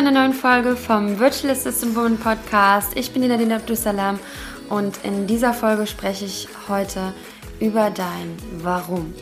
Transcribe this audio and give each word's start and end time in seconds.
einer 0.00 0.12
neuen 0.12 0.32
Folge 0.32 0.76
vom 0.76 1.18
Virtual 1.18 1.52
Assistant 1.52 1.94
Woman 1.94 2.16
Podcast. 2.16 2.96
Ich 2.96 3.12
bin 3.12 3.28
Nadine 3.28 3.56
Abdussalam 3.56 4.18
und 4.70 4.98
in 5.04 5.26
dieser 5.26 5.52
Folge 5.52 5.86
spreche 5.86 6.24
ich 6.24 6.48
heute 6.70 7.12
über 7.60 7.90
dein 7.90 8.34
Warum. 8.62 9.12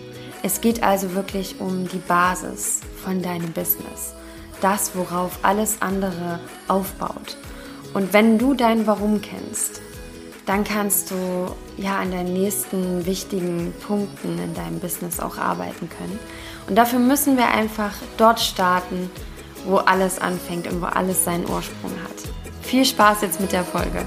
Es 0.45 0.61
geht 0.61 0.85
also 0.85 1.17
wirklich 1.17 1.57
um 1.59 1.89
die 1.89 1.99
Basis 1.99 2.79
von 3.03 3.21
deinem 3.21 3.51
Business. 3.51 4.15
Das, 4.61 4.95
worauf 4.95 5.41
alles 5.43 5.83
andere 5.83 6.39
aufbaut. 6.69 7.37
Und 7.93 8.13
wenn 8.13 8.39
du 8.39 8.55
dein 8.55 8.87
Warum 8.87 9.21
kennst, 9.21 9.81
dann 10.47 10.63
kannst 10.63 11.11
du 11.11 11.57
ja 11.77 11.99
an 11.99 12.13
deinen 12.13 12.35
nächsten 12.35 13.05
wichtigen 13.05 13.75
Punkten 13.85 14.39
in 14.39 14.55
deinem 14.55 14.79
Business 14.79 15.19
auch 15.19 15.39
arbeiten 15.39 15.89
können. 15.91 16.21
Und 16.69 16.77
dafür 16.77 17.01
müssen 17.01 17.37
wir 17.37 17.49
einfach 17.49 17.95
dort 18.17 18.39
starten, 18.39 19.11
wo 19.67 19.77
alles 19.77 20.19
anfängt 20.19 20.71
und 20.71 20.81
wo 20.81 20.87
alles 20.87 21.25
seinen 21.25 21.49
Ursprung 21.49 21.93
hat. 22.05 22.17
Viel 22.63 22.85
Spaß 22.85 23.23
jetzt 23.23 23.41
mit 23.41 23.53
der 23.53 23.65
Folge. 23.65 24.05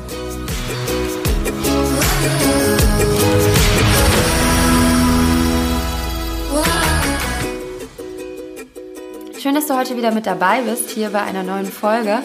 Schön, 9.41 9.55
dass 9.55 9.65
du 9.65 9.75
heute 9.75 9.97
wieder 9.97 10.11
mit 10.11 10.27
dabei 10.27 10.61
bist, 10.61 10.91
hier 10.91 11.09
bei 11.09 11.21
einer 11.23 11.41
neuen 11.41 11.65
Folge. 11.65 12.19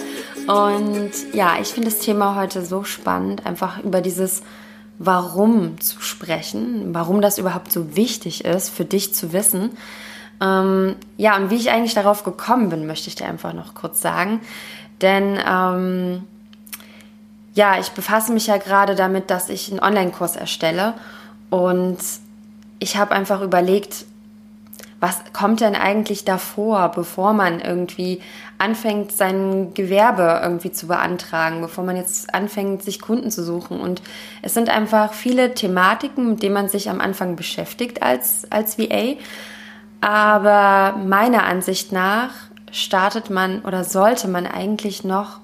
Und 0.47 1.13
ja, 1.33 1.55
ich 1.61 1.69
finde 1.69 1.89
das 1.89 2.01
Thema 2.01 2.37
heute 2.37 2.65
so 2.65 2.85
spannend, 2.85 3.47
einfach 3.47 3.83
über 3.83 4.03
dieses 4.03 4.43
Warum 4.99 5.81
zu 5.81 6.01
sprechen, 6.01 6.95
warum 6.95 7.21
das 7.21 7.39
überhaupt 7.39 7.73
so 7.73 7.97
wichtig 7.97 8.45
ist, 8.45 8.69
für 8.69 8.85
dich 8.85 9.15
zu 9.15 9.33
wissen. 9.33 9.71
Ähm, 10.41 10.97
ja, 11.17 11.37
und 11.37 11.51
wie 11.51 11.57
ich 11.57 11.71
eigentlich 11.71 11.95
darauf 11.95 12.25
gekommen 12.25 12.69
bin, 12.69 12.87
möchte 12.87 13.09
ich 13.09 13.15
dir 13.15 13.27
einfach 13.27 13.53
noch 13.53 13.75
kurz 13.75 14.01
sagen. 14.01 14.41
Denn 15.01 15.39
ähm, 15.47 16.25
ja, 17.55 17.79
ich 17.79 17.91
befasse 17.91 18.33
mich 18.33 18.47
ja 18.47 18.59
gerade 18.59 18.95
damit, 18.95 19.31
dass 19.31 19.49
ich 19.49 19.71
einen 19.71 19.81
Online-Kurs 19.81 20.37
erstelle. 20.37 20.95
Und 21.49 21.99
ich 22.79 22.97
habe 22.97 23.15
einfach 23.15 23.41
überlegt, 23.41 24.05
was 25.01 25.21
kommt 25.33 25.61
denn 25.61 25.75
eigentlich 25.75 26.25
davor, 26.25 26.91
bevor 26.91 27.35
man 27.35 27.61
irgendwie 27.61 28.23
anfängt, 28.59 29.13
sein 29.13 29.75
Gewerbe 29.75 30.41
irgendwie 30.43 30.73
zu 30.73 30.87
beantragen, 30.87 31.61
bevor 31.61 31.85
man 31.85 31.97
jetzt 31.97 32.35
anfängt, 32.35 32.83
sich 32.83 33.01
Kunden 33.01 33.31
zu 33.31 33.45
suchen. 33.45 33.79
Und 33.79 34.01
es 34.41 34.55
sind 34.55 34.71
einfach 34.71 35.13
viele 35.13 35.55
Thematiken, 35.55 36.31
mit 36.31 36.43
denen 36.43 36.55
man 36.55 36.69
sich 36.69 36.89
am 36.89 37.01
Anfang 37.01 37.37
beschäftigt 37.37 38.03
als, 38.03 38.51
als 38.51 38.79
VA. 38.79 39.17
Aber 40.01 40.97
meiner 40.99 41.45
Ansicht 41.45 41.93
nach 41.93 42.31
startet 42.71 43.31
man 43.31 43.61
oder 43.63 43.85
sollte 43.85 44.29
man 44.29 44.47
eigentlich 44.47 45.05
noch 45.05 45.41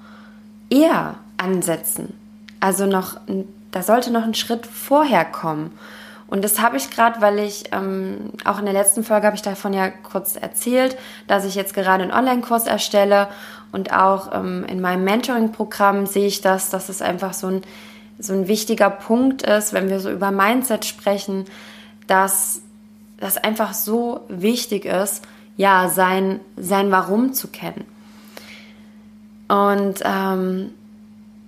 eher 0.71 1.15
ansetzen. 1.39 2.15
Also 2.61 2.87
noch, 2.87 3.17
da 3.71 3.83
sollte 3.83 4.13
noch 4.13 4.25
ein 4.25 4.35
Schritt 4.35 4.67
vorher 4.67 5.25
kommen. 5.25 5.73
Und 6.33 6.43
das 6.43 6.63
habe 6.63 6.79
ich 6.79 6.91
gerade, 6.91 7.21
weil 7.21 7.39
ich 7.41 7.65
ähm, 7.73 8.31
auch 8.45 8.59
in 8.59 8.65
der 8.65 8.73
letzten 8.73 9.05
Folge 9.05 9.27
habe 9.27 9.37
ich 9.37 9.43
davon 9.43 9.75
ja 9.75 9.91
kurz 9.91 10.37
erzählt, 10.37 10.97
dass 11.27 11.45
ich 11.45 11.55
jetzt 11.55 11.75
gerade 11.75 12.05
einen 12.05 12.13
Online-Kurs 12.13 12.67
erstelle 12.67 13.29
und 13.71 13.93
auch 13.93 14.33
ähm, 14.33 14.65
in 14.65 14.81
meinem 14.81 15.05
Mentoring-Programm 15.05 16.07
sehe 16.07 16.27
ich 16.27 16.41
das, 16.41 16.71
dass 16.71 16.89
es 16.89 17.03
einfach 17.03 17.35
so 17.35 17.49
ein, 17.49 17.63
so 18.19 18.33
ein 18.33 18.49
wichtiger 18.49 18.89
Punkt 18.89 19.43
ist, 19.43 19.75
wenn 19.75 19.91
wir 19.91 20.01
so 20.01 20.11
über 20.11 20.31
Mindset 20.31 20.87
sprechen, 20.87 21.45
dass 22.07 22.63
das 23.23 23.39
einfach 23.39 23.73
so 23.73 24.21
wichtig 24.29 24.85
ist, 24.85 25.25
ja, 25.57 25.89
sein, 25.89 26.41
sein 26.57 26.91
Warum 26.91 27.35
zu 27.35 27.49
kennen. 27.49 27.85
Und 29.49 30.01
ähm, 30.05 30.71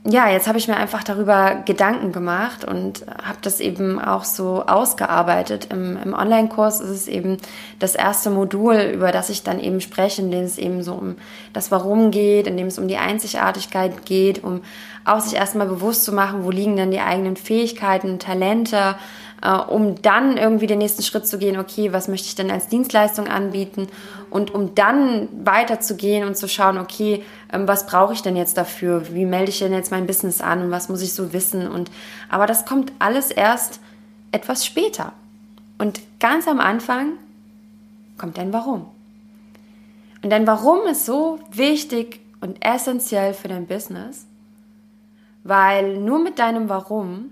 ja, 0.06 0.28
jetzt 0.28 0.46
habe 0.46 0.58
ich 0.58 0.68
mir 0.68 0.76
einfach 0.76 1.02
darüber 1.02 1.62
Gedanken 1.64 2.12
gemacht 2.12 2.64
und 2.64 3.06
habe 3.08 3.38
das 3.40 3.58
eben 3.58 3.98
auch 3.98 4.24
so 4.24 4.62
ausgearbeitet. 4.66 5.68
Im, 5.72 5.96
im 5.96 6.12
Online-Kurs 6.12 6.80
ist 6.80 6.90
es 6.90 7.08
eben 7.08 7.38
das 7.78 7.94
erste 7.94 8.28
Modul, 8.28 8.74
über 8.94 9.10
das 9.10 9.30
ich 9.30 9.42
dann 9.42 9.58
eben 9.58 9.80
spreche, 9.80 10.20
in 10.20 10.30
dem 10.30 10.44
es 10.44 10.58
eben 10.58 10.82
so 10.82 10.92
um 10.92 11.16
das 11.54 11.70
Warum 11.72 12.10
geht, 12.10 12.46
in 12.46 12.58
dem 12.58 12.66
es 12.66 12.78
um 12.78 12.86
die 12.86 12.98
Einzigartigkeit 12.98 14.04
geht, 14.04 14.44
um 14.44 14.60
auch 15.06 15.20
sich 15.20 15.34
erstmal 15.34 15.66
bewusst 15.66 16.04
zu 16.04 16.12
machen, 16.12 16.44
wo 16.44 16.50
liegen 16.50 16.76
denn 16.76 16.90
die 16.90 17.00
eigenen 17.00 17.36
Fähigkeiten, 17.36 18.18
Talente, 18.18 18.76
äh, 18.76 18.94
um 19.49 20.00
dann 20.00 20.37
irgendwie 20.37 20.66
den 20.66 20.78
nächsten 20.78 21.03
Schritt 21.03 21.27
zu 21.27 21.38
gehen, 21.38 21.59
okay, 21.59 21.93
was 21.93 22.09
möchte 22.09 22.28
ich 22.28 22.34
denn 22.34 22.50
als 22.50 22.69
Dienstleistung 22.69 23.28
anbieten 23.28 23.88
und 24.31 24.55
um 24.55 24.75
dann 24.75 25.28
weiterzugehen 25.44 26.27
und 26.27 26.37
zu 26.37 26.49
schauen, 26.49 26.78
okay, 26.78 27.22
ähm, 27.53 27.69
was 27.69 27.87
brauche 27.87 28.15
ich 28.15 28.22
denn 28.22 28.37
jetzt 28.37 28.56
dafür? 28.56 29.12
Wie 29.12 29.27
melde 29.27 29.50
ich 29.50 29.59
denn 29.59 29.72
jetzt 29.72 29.91
mein 29.91 30.06
Business 30.06 30.41
an 30.41 30.62
und 30.62 30.71
was 30.71 30.88
muss 30.88 31.03
ich 31.03 31.12
so 31.12 31.32
wissen? 31.32 31.69
Und 31.69 31.91
aber 32.31 32.47
das 32.47 32.65
kommt 32.65 32.93
alles 32.99 33.31
erst 33.31 33.81
etwas 34.32 34.65
später. 34.65 35.12
Und 35.78 36.00
ganz 36.21 36.49
am 36.49 36.61
Anfang 36.61 37.12
kommt 38.16 38.38
dein 38.38 38.53
Warum. 38.53 38.87
Und 40.22 40.31
dein 40.31 40.47
Warum 40.47 40.87
ist 40.87 41.05
so 41.05 41.38
wichtig 41.53 42.21
und 42.41 42.65
essentiell 42.65 43.34
für 43.34 43.49
dein 43.49 43.66
Business, 43.66 44.26
weil 45.43 45.99
nur 45.99 46.19
mit 46.19 46.38
deinem 46.38 46.71
Warum 46.71 47.31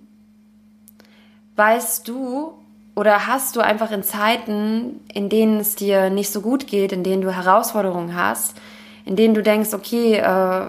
weißt 1.57 2.07
du 2.09 2.55
oder 2.95 3.27
hast 3.27 3.57
du 3.57 3.61
einfach 3.61 3.91
in 3.91 4.03
Zeiten, 4.03 5.01
in 5.13 5.29
denen 5.29 5.61
es 5.61 5.77
dir 5.77 6.11
nicht 6.11 6.31
so 6.31 6.41
gut 6.41 6.67
geht, 6.67 6.93
in 6.93 7.05
denen 7.05 7.23
du 7.23 7.35
Herausforderungen 7.35 8.15
hast, 8.15 8.57
in 9.05 9.17
denen 9.17 9.35
du 9.35 9.43
denkst, 9.43 9.73
okay, 9.73 10.17
äh, 10.17 10.67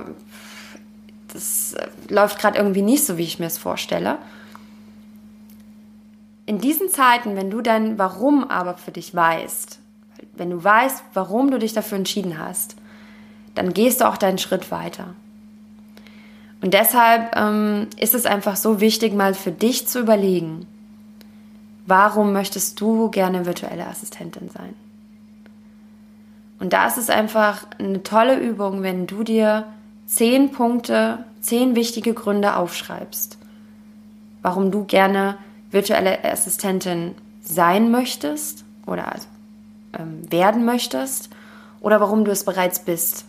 das 1.33 1.75
läuft 2.09 2.39
gerade 2.39 2.57
irgendwie 2.57 2.81
nicht 2.81 3.05
so, 3.05 3.17
wie 3.17 3.23
ich 3.23 3.39
mir 3.39 3.47
es 3.47 3.57
vorstelle. 3.57 4.17
In 6.45 6.59
diesen 6.59 6.89
Zeiten, 6.89 7.35
wenn 7.35 7.49
du 7.49 7.61
dein 7.61 7.97
Warum 7.97 8.49
aber 8.49 8.75
für 8.75 8.91
dich 8.91 9.15
weißt, 9.15 9.79
wenn 10.35 10.49
du 10.49 10.63
weißt, 10.63 11.03
warum 11.13 11.51
du 11.51 11.59
dich 11.59 11.73
dafür 11.73 11.97
entschieden 11.97 12.37
hast, 12.37 12.75
dann 13.55 13.73
gehst 13.73 14.01
du 14.01 14.07
auch 14.07 14.17
deinen 14.17 14.37
Schritt 14.37 14.71
weiter. 14.71 15.13
Und 16.61 16.73
deshalb 16.73 17.35
ähm, 17.35 17.87
ist 17.97 18.13
es 18.13 18.25
einfach 18.25 18.55
so 18.55 18.79
wichtig, 18.79 19.13
mal 19.13 19.33
für 19.33 19.51
dich 19.51 19.87
zu 19.87 19.99
überlegen, 19.99 20.65
warum 21.85 22.33
möchtest 22.33 22.79
du 22.79 23.09
gerne 23.09 23.45
virtuelle 23.45 23.87
Assistentin 23.87 24.49
sein? 24.49 24.73
Und 26.59 26.73
da 26.73 26.87
ist 26.87 26.97
es 26.97 27.09
einfach 27.09 27.65
eine 27.77 28.03
tolle 28.03 28.39
Übung, 28.39 28.83
wenn 28.83 29.05
du 29.05 29.23
dir 29.23 29.65
zehn 30.05 30.51
Punkte, 30.51 31.25
zehn 31.41 31.75
wichtige 31.75 32.13
Gründe 32.13 32.55
aufschreibst, 32.55 33.37
warum 34.41 34.71
du 34.71 34.85
gerne 34.85 35.37
virtuelle 35.71 36.23
Assistentin 36.23 37.15
sein 37.41 37.91
möchtest 37.91 38.63
oder 38.85 39.11
also, 39.11 39.27
ähm, 39.97 40.31
werden 40.31 40.63
möchtest 40.63 41.29
oder 41.81 41.99
warum 41.99 42.23
du 42.23 42.31
es 42.31 42.45
bereits 42.45 42.79
bist. 42.79 43.25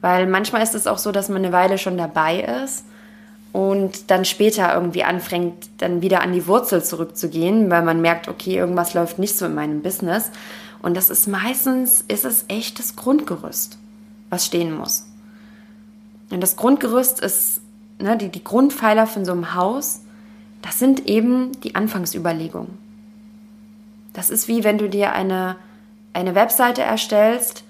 Weil 0.00 0.26
manchmal 0.26 0.62
ist 0.62 0.74
es 0.74 0.86
auch 0.86 0.98
so, 0.98 1.12
dass 1.12 1.28
man 1.28 1.44
eine 1.44 1.52
Weile 1.52 1.78
schon 1.78 1.98
dabei 1.98 2.40
ist 2.64 2.84
und 3.52 4.10
dann 4.10 4.24
später 4.24 4.74
irgendwie 4.74 5.04
anfängt, 5.04 5.68
dann 5.78 6.00
wieder 6.00 6.22
an 6.22 6.32
die 6.32 6.46
Wurzel 6.46 6.82
zurückzugehen, 6.82 7.70
weil 7.70 7.82
man 7.82 8.00
merkt, 8.00 8.28
okay, 8.28 8.56
irgendwas 8.56 8.94
läuft 8.94 9.18
nicht 9.18 9.36
so 9.36 9.46
in 9.46 9.54
meinem 9.54 9.82
Business. 9.82 10.30
Und 10.80 10.96
das 10.96 11.10
ist 11.10 11.28
meistens, 11.28 12.02
ist 12.08 12.24
es 12.24 12.46
echt 12.48 12.78
das 12.78 12.96
Grundgerüst, 12.96 13.78
was 14.30 14.46
stehen 14.46 14.76
muss. 14.76 15.06
Und 16.30 16.40
das 16.40 16.56
Grundgerüst 16.56 17.20
ist, 17.20 17.60
ne, 17.98 18.16
die, 18.16 18.30
die 18.30 18.42
Grundpfeiler 18.42 19.06
von 19.06 19.24
so 19.24 19.32
einem 19.32 19.54
Haus, 19.54 20.00
das 20.62 20.78
sind 20.78 21.06
eben 21.06 21.52
die 21.60 21.74
Anfangsüberlegungen. 21.74 22.78
Das 24.14 24.30
ist 24.30 24.48
wie 24.48 24.64
wenn 24.64 24.78
du 24.78 24.88
dir 24.88 25.12
eine, 25.12 25.56
eine 26.14 26.34
Webseite 26.34 26.82
erstellst 26.82 27.64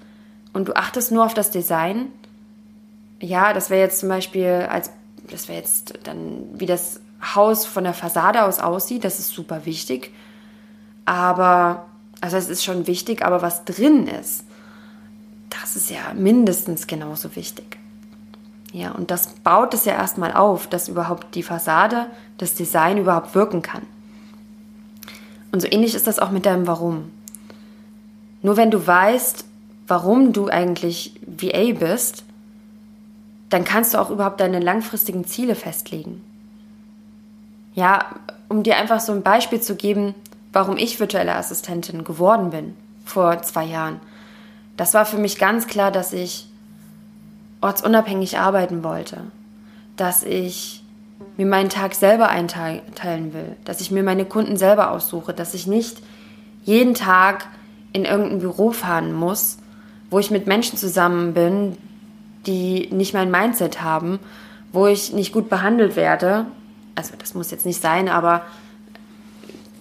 und 0.53 0.69
du 0.69 0.75
achtest 0.75 1.11
nur 1.11 1.25
auf 1.25 1.33
das 1.33 1.51
Design 1.51 2.07
ja, 3.23 3.53
das 3.53 3.69
wäre 3.69 3.81
jetzt 3.81 3.99
zum 3.99 4.09
Beispiel 4.09 4.67
als, 4.69 4.91
das 5.29 5.47
wäre 5.47 5.59
jetzt 5.59 5.93
dann, 6.03 6.47
wie 6.53 6.65
das 6.65 6.99
Haus 7.35 7.65
von 7.65 7.83
der 7.83 7.93
Fassade 7.93 8.43
aus 8.43 8.59
aussieht, 8.59 9.03
das 9.03 9.19
ist 9.19 9.29
super 9.29 9.65
wichtig. 9.65 10.11
Aber, 11.05 11.85
also 12.21 12.37
es 12.37 12.49
ist 12.49 12.63
schon 12.63 12.87
wichtig, 12.87 13.25
aber 13.25 13.41
was 13.41 13.65
drin 13.65 14.07
ist, 14.07 14.43
das 15.49 15.75
ist 15.75 15.89
ja 15.89 16.13
mindestens 16.13 16.87
genauso 16.87 17.35
wichtig. 17.35 17.77
Ja, 18.73 18.91
und 18.91 19.11
das 19.11 19.27
baut 19.27 19.73
es 19.73 19.85
ja 19.85 19.93
erstmal 19.93 20.33
auf, 20.33 20.67
dass 20.67 20.87
überhaupt 20.87 21.35
die 21.35 21.43
Fassade, 21.43 22.07
das 22.39 22.55
Design 22.55 22.97
überhaupt 22.97 23.35
wirken 23.35 23.61
kann. 23.61 23.83
Und 25.51 25.61
so 25.61 25.67
ähnlich 25.69 25.93
ist 25.93 26.07
das 26.07 26.17
auch 26.17 26.31
mit 26.31 26.47
deinem 26.47 26.65
Warum. 26.65 27.11
Nur 28.41 28.57
wenn 28.57 28.71
du 28.71 28.85
weißt, 28.85 29.45
warum 29.87 30.33
du 30.33 30.47
eigentlich 30.47 31.13
VA 31.27 31.73
bist, 31.73 32.23
dann 33.53 33.65
kannst 33.65 33.93
du 33.93 33.99
auch 33.99 34.09
überhaupt 34.09 34.39
deine 34.39 34.59
langfristigen 34.59 35.25
Ziele 35.25 35.53
festlegen. 35.53 36.23
Ja, 37.75 38.05
um 38.49 38.63
dir 38.63 38.77
einfach 38.77 38.99
so 38.99 39.11
ein 39.11 39.21
Beispiel 39.21 39.61
zu 39.61 39.75
geben, 39.75 40.15
warum 40.51 40.75
ich 40.75 40.99
virtuelle 40.99 41.35
Assistentin 41.35 42.03
geworden 42.03 42.49
bin 42.49 42.75
vor 43.05 43.43
zwei 43.43 43.65
Jahren. 43.65 43.99
Das 44.75 44.95
war 44.95 45.05
für 45.05 45.19
mich 45.19 45.37
ganz 45.37 45.67
klar, 45.67 45.91
dass 45.91 46.13
ich 46.13 46.47
ortsunabhängig 47.61 48.39
arbeiten 48.39 48.83
wollte, 48.83 49.21
dass 49.97 50.23
ich 50.23 50.83
mir 51.37 51.45
meinen 51.45 51.69
Tag 51.69 51.93
selber 51.93 52.29
einteilen 52.29 53.33
will, 53.33 53.55
dass 53.65 53.81
ich 53.81 53.91
mir 53.91 54.01
meine 54.01 54.25
Kunden 54.25 54.57
selber 54.57 54.89
aussuche, 54.89 55.31
dass 55.31 55.53
ich 55.53 55.67
nicht 55.67 55.97
jeden 56.63 56.95
Tag 56.95 57.47
in 57.91 58.05
irgendein 58.05 58.39
Büro 58.39 58.71
fahren 58.71 59.13
muss, 59.13 59.59
wo 60.09 60.17
ich 60.17 60.31
mit 60.31 60.47
Menschen 60.47 60.75
zusammen 60.79 61.35
bin, 61.35 61.77
die 62.45 62.89
nicht 62.91 63.13
mein 63.13 63.31
Mindset 63.31 63.81
haben, 63.81 64.19
wo 64.71 64.87
ich 64.87 65.13
nicht 65.13 65.33
gut 65.33 65.49
behandelt 65.49 65.95
werde. 65.95 66.45
Also 66.95 67.13
das 67.17 67.33
muss 67.33 67.51
jetzt 67.51 67.65
nicht 67.65 67.81
sein, 67.81 68.09
aber 68.09 68.41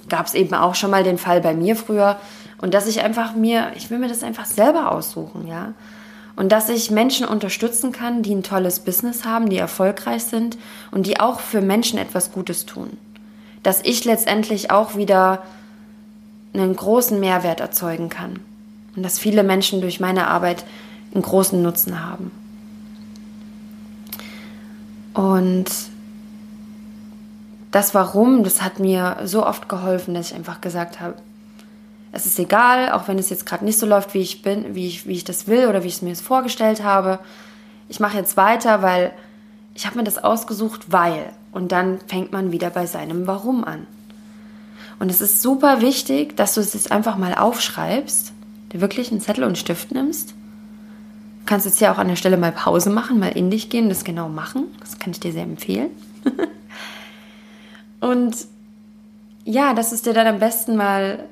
gab 0.08 0.26
es 0.26 0.34
eben 0.34 0.54
auch 0.54 0.74
schon 0.74 0.90
mal 0.90 1.04
den 1.04 1.18
Fall 1.18 1.40
bei 1.40 1.54
mir 1.54 1.76
früher. 1.76 2.18
Und 2.60 2.74
dass 2.74 2.86
ich 2.86 3.02
einfach 3.02 3.34
mir, 3.34 3.72
ich 3.74 3.90
will 3.90 3.98
mir 3.98 4.08
das 4.08 4.22
einfach 4.22 4.44
selber 4.44 4.92
aussuchen, 4.92 5.48
ja. 5.48 5.72
Und 6.34 6.50
dass 6.52 6.68
ich 6.68 6.90
Menschen 6.90 7.26
unterstützen 7.26 7.92
kann, 7.92 8.22
die 8.22 8.34
ein 8.34 8.42
tolles 8.42 8.80
Business 8.80 9.24
haben, 9.24 9.50
die 9.50 9.58
erfolgreich 9.58 10.24
sind 10.24 10.56
und 10.90 11.06
die 11.06 11.20
auch 11.20 11.40
für 11.40 11.60
Menschen 11.60 11.98
etwas 11.98 12.32
Gutes 12.32 12.64
tun. 12.64 12.96
Dass 13.62 13.82
ich 13.82 14.04
letztendlich 14.04 14.70
auch 14.70 14.96
wieder 14.96 15.42
einen 16.54 16.74
großen 16.74 17.20
Mehrwert 17.20 17.60
erzeugen 17.60 18.08
kann. 18.08 18.40
Und 18.96 19.02
dass 19.02 19.18
viele 19.18 19.42
Menschen 19.42 19.80
durch 19.80 20.00
meine 20.00 20.26
Arbeit 20.28 20.64
einen 21.12 21.22
großen 21.22 21.60
Nutzen 21.60 22.02
haben. 22.04 22.30
Und 25.14 25.66
das 27.70 27.94
Warum, 27.94 28.44
das 28.44 28.62
hat 28.62 28.78
mir 28.78 29.18
so 29.24 29.46
oft 29.46 29.68
geholfen, 29.68 30.14
dass 30.14 30.30
ich 30.30 30.36
einfach 30.36 30.60
gesagt 30.60 31.00
habe, 31.00 31.14
es 32.12 32.26
ist 32.26 32.38
egal, 32.38 32.92
auch 32.92 33.08
wenn 33.08 33.18
es 33.18 33.30
jetzt 33.30 33.46
gerade 33.46 33.64
nicht 33.64 33.78
so 33.78 33.86
läuft, 33.86 34.12
wie 34.12 34.20
ich 34.20 34.42
bin, 34.42 34.74
wie 34.74 34.86
ich, 34.86 35.06
wie 35.06 35.14
ich 35.14 35.24
das 35.24 35.46
will 35.48 35.66
oder 35.66 35.82
wie 35.82 35.88
ich 35.88 35.94
es 35.94 36.02
mir 36.02 36.14
vorgestellt 36.14 36.84
habe. 36.84 37.18
Ich 37.88 38.00
mache 38.00 38.18
jetzt 38.18 38.36
weiter, 38.36 38.82
weil 38.82 39.12
ich 39.74 39.86
habe 39.86 39.96
mir 39.96 40.04
das 40.04 40.22
ausgesucht, 40.22 40.92
weil. 40.92 41.32
Und 41.52 41.72
dann 41.72 42.00
fängt 42.06 42.30
man 42.30 42.52
wieder 42.52 42.68
bei 42.68 42.86
seinem 42.86 43.26
Warum 43.26 43.64
an. 43.64 43.86
Und 44.98 45.10
es 45.10 45.22
ist 45.22 45.42
super 45.42 45.80
wichtig, 45.80 46.36
dass 46.36 46.54
du 46.54 46.60
es 46.60 46.74
jetzt 46.74 46.92
einfach 46.92 47.16
mal 47.16 47.34
aufschreibst, 47.34 48.32
dir 48.72 48.80
wirklich 48.82 49.10
einen 49.10 49.20
Zettel 49.20 49.44
und 49.44 49.48
einen 49.48 49.56
Stift 49.56 49.90
nimmst. 49.90 50.34
Du 51.42 51.46
kannst 51.46 51.66
jetzt 51.66 51.78
hier 51.78 51.90
auch 51.90 51.98
an 51.98 52.06
der 52.06 52.16
Stelle 52.16 52.36
mal 52.36 52.52
Pause 52.52 52.88
machen, 52.88 53.18
mal 53.18 53.36
in 53.36 53.50
dich 53.50 53.68
gehen, 53.68 53.88
das 53.88 54.04
genau 54.04 54.28
machen. 54.28 54.66
Das 54.78 55.00
kann 55.00 55.10
ich 55.10 55.18
dir 55.18 55.32
sehr 55.32 55.42
empfehlen. 55.42 55.90
und 58.00 58.36
ja, 59.44 59.74
dass 59.74 59.88
du 59.88 59.96
es 59.96 60.02
dir 60.02 60.14
dann 60.14 60.28
am 60.28 60.38
besten 60.38 60.76
mal 60.76 61.24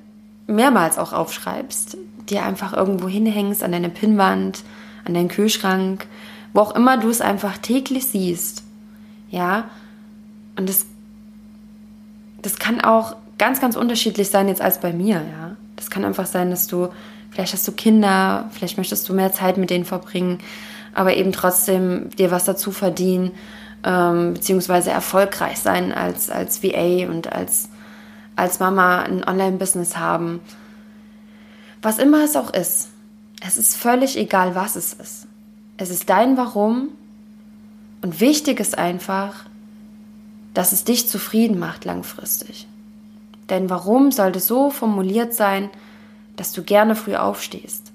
mehrmals 0.48 0.98
auch 0.98 1.12
aufschreibst, 1.12 1.96
dir 2.28 2.42
einfach 2.42 2.72
irgendwo 2.72 3.06
hinhängst, 3.06 3.62
an 3.62 3.70
deine 3.70 3.88
Pinnwand, 3.88 4.64
an 5.04 5.14
deinen 5.14 5.28
Kühlschrank, 5.28 6.08
wo 6.52 6.60
auch 6.60 6.74
immer 6.74 6.98
du 6.98 7.08
es 7.08 7.20
einfach 7.20 7.58
täglich 7.58 8.06
siehst. 8.06 8.64
Ja, 9.30 9.70
und 10.56 10.68
das, 10.68 10.86
das 12.42 12.58
kann 12.58 12.80
auch 12.80 13.14
ganz, 13.38 13.60
ganz 13.60 13.76
unterschiedlich 13.76 14.28
sein 14.28 14.48
jetzt 14.48 14.60
als 14.60 14.80
bei 14.80 14.92
mir. 14.92 15.22
Ja, 15.22 15.56
das 15.80 15.90
kann 15.90 16.04
einfach 16.04 16.26
sein, 16.26 16.50
dass 16.50 16.68
du, 16.68 16.88
vielleicht 17.30 17.52
hast 17.52 17.66
du 17.66 17.72
Kinder, 17.72 18.48
vielleicht 18.52 18.78
möchtest 18.78 19.08
du 19.08 19.14
mehr 19.14 19.32
Zeit 19.32 19.56
mit 19.56 19.70
denen 19.70 19.84
verbringen, 19.84 20.38
aber 20.94 21.16
eben 21.16 21.32
trotzdem 21.32 22.10
dir 22.10 22.30
was 22.30 22.44
dazu 22.44 22.70
verdienen, 22.70 23.32
ähm, 23.82 24.34
beziehungsweise 24.34 24.90
erfolgreich 24.90 25.58
sein 25.58 25.92
als, 25.92 26.30
als 26.30 26.62
VA 26.62 27.08
und 27.08 27.32
als 27.32 27.70
als 28.40 28.58
Mama 28.58 29.02
ein 29.02 29.22
Online-Business 29.22 29.96
haben. 29.96 30.40
Was 31.82 31.98
immer 31.98 32.24
es 32.24 32.36
auch 32.36 32.52
ist, 32.52 32.88
es 33.46 33.56
ist 33.56 33.76
völlig 33.76 34.16
egal, 34.16 34.54
was 34.54 34.76
es 34.76 34.94
ist. 34.94 35.26
Es 35.76 35.90
ist 35.90 36.08
dein 36.08 36.36
Warum 36.36 36.88
und 38.02 38.20
wichtig 38.20 38.60
ist 38.60 38.78
einfach, 38.78 39.44
dass 40.54 40.72
es 40.72 40.84
dich 40.84 41.08
zufrieden 41.08 41.58
macht 41.58 41.84
langfristig. 41.84 42.66
Denn 43.50 43.68
warum 43.68 44.12
sollte 44.12 44.38
so 44.38 44.70
formuliert 44.70 45.34
sein, 45.34 45.68
dass 46.36 46.52
du 46.52 46.62
gerne 46.62 46.94
früh 46.94 47.16
aufstehst? 47.16 47.92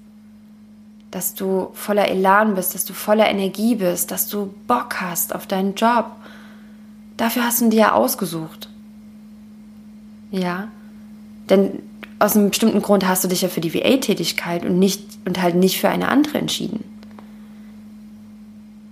Dass 1.10 1.34
du 1.34 1.70
voller 1.72 2.08
Elan 2.08 2.54
bist, 2.54 2.74
dass 2.74 2.84
du 2.84 2.92
voller 2.92 3.28
Energie 3.28 3.76
bist, 3.76 4.10
dass 4.10 4.28
du 4.28 4.54
Bock 4.66 5.00
hast 5.00 5.34
auf 5.34 5.46
deinen 5.46 5.74
Job. 5.74 6.04
Dafür 7.16 7.44
hast 7.44 7.60
du 7.60 7.64
ihn 7.64 7.70
dir 7.70 7.80
ja 7.80 7.92
ausgesucht. 7.92 8.68
Ja. 10.30 10.68
Denn 11.48 11.82
aus 12.18 12.36
einem 12.36 12.50
bestimmten 12.50 12.82
Grund 12.82 13.06
hast 13.06 13.24
du 13.24 13.28
dich 13.28 13.42
ja 13.42 13.48
für 13.48 13.60
die 13.60 13.72
VA-Tätigkeit 13.72 14.64
und 14.64 14.78
und 15.24 15.42
halt 15.42 15.54
nicht 15.54 15.80
für 15.80 15.88
eine 15.88 16.08
andere 16.08 16.38
entschieden. 16.38 16.84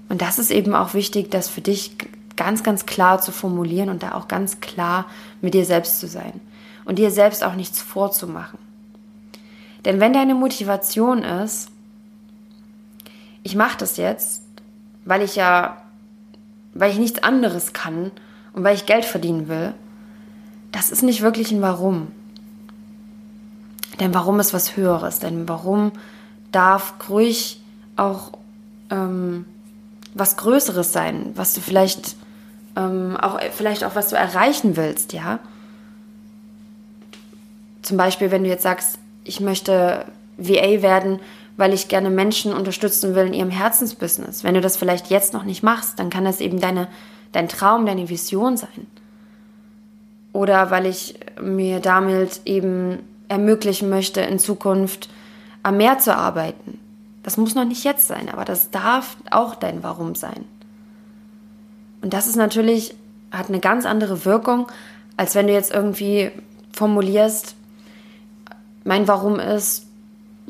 Und 0.08 0.22
das 0.22 0.38
ist 0.38 0.50
eben 0.50 0.74
auch 0.74 0.94
wichtig, 0.94 1.30
das 1.30 1.48
für 1.48 1.60
dich 1.60 1.96
ganz, 2.36 2.62
ganz 2.62 2.86
klar 2.86 3.20
zu 3.20 3.32
formulieren 3.32 3.88
und 3.88 4.02
da 4.02 4.14
auch 4.14 4.28
ganz 4.28 4.60
klar 4.60 5.06
mit 5.40 5.54
dir 5.54 5.64
selbst 5.64 6.00
zu 6.00 6.06
sein 6.06 6.40
und 6.84 6.98
dir 6.98 7.10
selbst 7.10 7.44
auch 7.44 7.54
nichts 7.54 7.80
vorzumachen. 7.80 8.58
Denn 9.84 10.00
wenn 10.00 10.12
deine 10.12 10.34
Motivation 10.34 11.22
ist, 11.22 11.70
ich 13.42 13.54
mache 13.54 13.76
das 13.78 13.96
jetzt, 13.96 14.42
weil 15.04 15.22
ich 15.22 15.36
ja, 15.36 15.82
weil 16.72 16.90
ich 16.90 16.98
nichts 16.98 17.22
anderes 17.22 17.72
kann 17.72 18.10
und 18.54 18.64
weil 18.64 18.74
ich 18.74 18.86
Geld 18.86 19.04
verdienen 19.04 19.48
will, 19.48 19.74
das 20.72 20.90
ist 20.90 21.02
nicht 21.02 21.22
wirklich 21.22 21.52
ein 21.52 21.62
Warum. 21.62 22.08
Denn 24.00 24.14
Warum 24.14 24.40
ist 24.40 24.54
was 24.54 24.76
Höheres. 24.76 25.18
Denn 25.18 25.48
Warum 25.48 25.92
darf 26.50 26.94
ruhig 27.08 27.60
auch 27.96 28.32
ähm, 28.90 29.44
was 30.14 30.36
Größeres 30.36 30.92
sein, 30.92 31.32
was 31.34 31.54
du 31.54 31.60
vielleicht 31.60 32.16
ähm, 32.76 33.16
auch 33.20 33.38
vielleicht 33.52 33.84
auch 33.84 33.94
was 33.94 34.08
du 34.08 34.16
erreichen 34.16 34.76
willst, 34.76 35.12
ja. 35.12 35.38
Zum 37.84 37.96
Beispiel, 37.96 38.32
wenn 38.32 38.42
du 38.42 38.50
jetzt 38.50 38.64
sagst, 38.64 38.98
ich 39.22 39.40
möchte 39.40 40.04
VA 40.36 40.82
werden, 40.82 41.20
weil 41.56 41.72
ich 41.72 41.86
gerne 41.86 42.10
Menschen 42.10 42.52
unterstützen 42.52 43.14
will 43.14 43.26
in 43.26 43.34
ihrem 43.34 43.50
Herzensbusiness. 43.50 44.42
Wenn 44.42 44.54
du 44.54 44.60
das 44.60 44.76
vielleicht 44.76 45.08
jetzt 45.10 45.32
noch 45.32 45.44
nicht 45.44 45.62
machst, 45.62 46.00
dann 46.00 46.10
kann 46.10 46.24
das 46.24 46.40
eben 46.40 46.60
deine, 46.60 46.88
dein 47.30 47.48
Traum, 47.48 47.86
deine 47.86 48.08
Vision 48.08 48.56
sein 48.56 48.88
oder 50.34 50.70
weil 50.70 50.84
ich 50.84 51.14
mir 51.40 51.80
damit 51.80 52.42
eben 52.44 52.98
ermöglichen 53.28 53.88
möchte, 53.88 54.20
in 54.20 54.38
Zukunft 54.38 55.08
am 55.62 55.78
Meer 55.78 55.98
zu 56.00 56.14
arbeiten. 56.14 56.78
Das 57.22 57.38
muss 57.38 57.54
noch 57.54 57.64
nicht 57.64 57.84
jetzt 57.84 58.08
sein, 58.08 58.28
aber 58.28 58.44
das 58.44 58.70
darf 58.70 59.16
auch 59.30 59.54
dein 59.54 59.82
Warum 59.82 60.14
sein. 60.14 60.44
Und 62.02 62.12
das 62.12 62.26
ist 62.26 62.36
natürlich, 62.36 62.94
hat 63.30 63.48
eine 63.48 63.60
ganz 63.60 63.86
andere 63.86 64.26
Wirkung, 64.26 64.66
als 65.16 65.34
wenn 65.36 65.46
du 65.46 65.52
jetzt 65.52 65.72
irgendwie 65.72 66.32
formulierst, 66.72 67.54
mein 68.84 69.08
Warum 69.08 69.40
ist, 69.40 69.86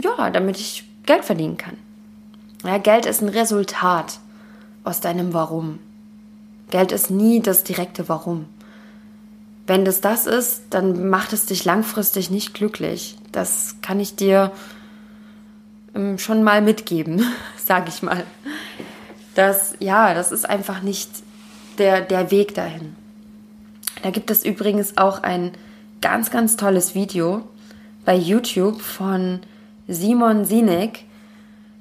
ja, 0.02 0.30
damit 0.30 0.58
ich 0.58 0.84
Geld 1.06 1.24
verdienen 1.24 1.56
kann. 1.56 1.76
Ja, 2.64 2.78
Geld 2.78 3.06
ist 3.06 3.22
ein 3.22 3.28
Resultat 3.28 4.18
aus 4.82 5.00
deinem 5.00 5.32
Warum. 5.32 5.78
Geld 6.70 6.92
ist 6.92 7.10
nie 7.10 7.40
das 7.40 7.62
direkte 7.62 8.08
Warum. 8.08 8.46
Wenn 9.66 9.84
das 9.84 10.00
das 10.00 10.26
ist, 10.26 10.64
dann 10.70 11.08
macht 11.08 11.32
es 11.32 11.46
dich 11.46 11.64
langfristig 11.64 12.30
nicht 12.30 12.52
glücklich. 12.52 13.16
Das 13.32 13.76
kann 13.80 14.00
ich 14.00 14.16
dir 14.16 14.52
ähm, 15.94 16.18
schon 16.18 16.42
mal 16.42 16.60
mitgeben, 16.60 17.24
sage 17.64 17.88
ich 17.88 18.02
mal. 18.02 18.24
Das, 19.34 19.74
ja, 19.78 20.14
das 20.14 20.32
ist 20.32 20.48
einfach 20.48 20.82
nicht 20.82 21.10
der, 21.78 22.00
der 22.00 22.30
Weg 22.30 22.54
dahin. 22.54 22.96
Da 24.02 24.10
gibt 24.10 24.30
es 24.30 24.44
übrigens 24.44 24.96
auch 24.96 25.22
ein 25.22 25.52
ganz, 26.00 26.30
ganz 26.30 26.56
tolles 26.56 26.94
Video 26.94 27.42
bei 28.04 28.16
YouTube 28.16 28.80
von 28.80 29.40
Simon 29.88 30.44
Sinek. 30.44 31.04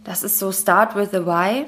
Das 0.03 0.23
ist 0.23 0.39
so 0.39 0.51
Start 0.51 0.95
with 0.95 1.09
the 1.11 1.25
Why. 1.25 1.65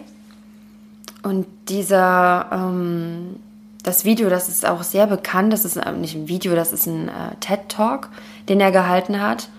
Und 1.24 1.48
dieser 1.68 2.50
ähm, 2.52 3.38
das 3.86 4.04
Video, 4.04 4.30
das 4.30 4.50
ist 4.50 4.66
auch 4.66 4.84
sehr 4.84 5.06
bekannt. 5.06 5.54
Das 5.54 5.64
ist 5.64 5.76
nicht 5.98 6.16
ein 6.16 6.28
Video, 6.28 6.56
das 6.56 6.74
ist 6.74 6.88
ein 6.88 7.08
äh, 7.08 7.36
TED-Talk, 7.40 8.10
den 8.50 8.60
er 8.60 8.72
gehalten 8.72 9.22
hat. 9.22 9.50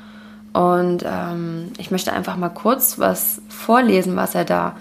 Und 0.52 1.04
ähm, 1.06 1.70
ich 1.78 1.90
möchte 1.90 2.12
einfach 2.12 2.36
mal 2.36 2.48
kurz 2.48 2.98
was 2.98 3.40
vorlesen, 3.48 4.16
was 4.16 4.34
er 4.34 4.44
da 4.44 4.74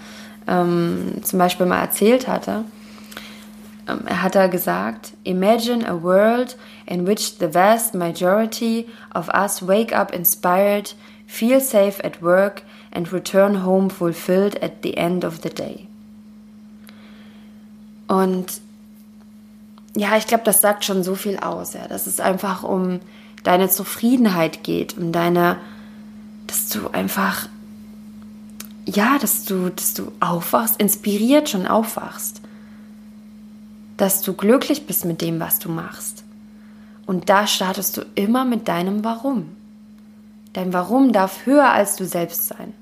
ähm, 0.48 1.20
zum 1.22 1.38
Beispiel 1.38 1.66
mal 1.66 1.80
erzählt 1.80 2.26
hatte. 2.26 2.64
Ähm, 3.88 4.02
er 4.06 4.22
hat 4.22 4.34
da 4.34 4.46
gesagt, 4.46 5.12
Imagine 5.24 5.88
a 5.88 6.02
world 6.02 6.56
in 6.86 7.06
which 7.06 7.38
the 7.38 7.52
vast 7.52 7.94
majority 7.94 8.86
of 9.14 9.28
us 9.28 9.66
wake 9.66 9.96
up 9.96 10.12
inspired, 10.12 10.94
feel 11.26 11.60
safe 11.60 12.02
at 12.04 12.22
work 12.22 12.62
and 12.92 13.12
return 13.12 13.64
home 13.64 13.90
fulfilled 13.90 14.62
at 14.62 14.82
the 14.82 14.96
end 14.96 15.24
of 15.24 15.40
the 15.42 15.50
day. 15.50 15.86
Und 18.08 18.60
ja, 19.96 20.16
ich 20.16 20.26
glaube, 20.26 20.44
das 20.44 20.60
sagt 20.60 20.84
schon 20.84 21.02
so 21.02 21.14
viel 21.14 21.38
aus, 21.38 21.74
ja, 21.74 21.88
dass 21.88 22.06
es 22.06 22.20
einfach 22.20 22.62
um 22.62 23.00
deine 23.42 23.68
Zufriedenheit 23.68 24.62
geht, 24.62 24.96
um 24.98 25.12
deine, 25.12 25.58
dass 26.46 26.68
du 26.68 26.88
einfach 26.88 27.48
ja, 28.86 29.18
dass 29.18 29.44
du, 29.44 29.70
dass 29.70 29.94
du 29.94 30.12
aufwachst, 30.20 30.80
inspiriert 30.80 31.48
schon 31.48 31.66
aufwachst. 31.66 32.40
Dass 33.96 34.22
du 34.22 34.34
glücklich 34.34 34.86
bist 34.86 35.04
mit 35.04 35.20
dem, 35.20 35.40
was 35.40 35.58
du 35.58 35.70
machst. 35.70 36.24
Und 37.06 37.28
da 37.28 37.46
startest 37.46 37.96
du 37.96 38.02
immer 38.14 38.44
mit 38.44 38.68
deinem 38.68 39.04
Warum. 39.04 39.56
Dein 40.52 40.72
Warum 40.72 41.12
darf 41.12 41.46
höher 41.46 41.70
als 41.70 41.96
du 41.96 42.04
selbst 42.04 42.48
sein. 42.48 42.72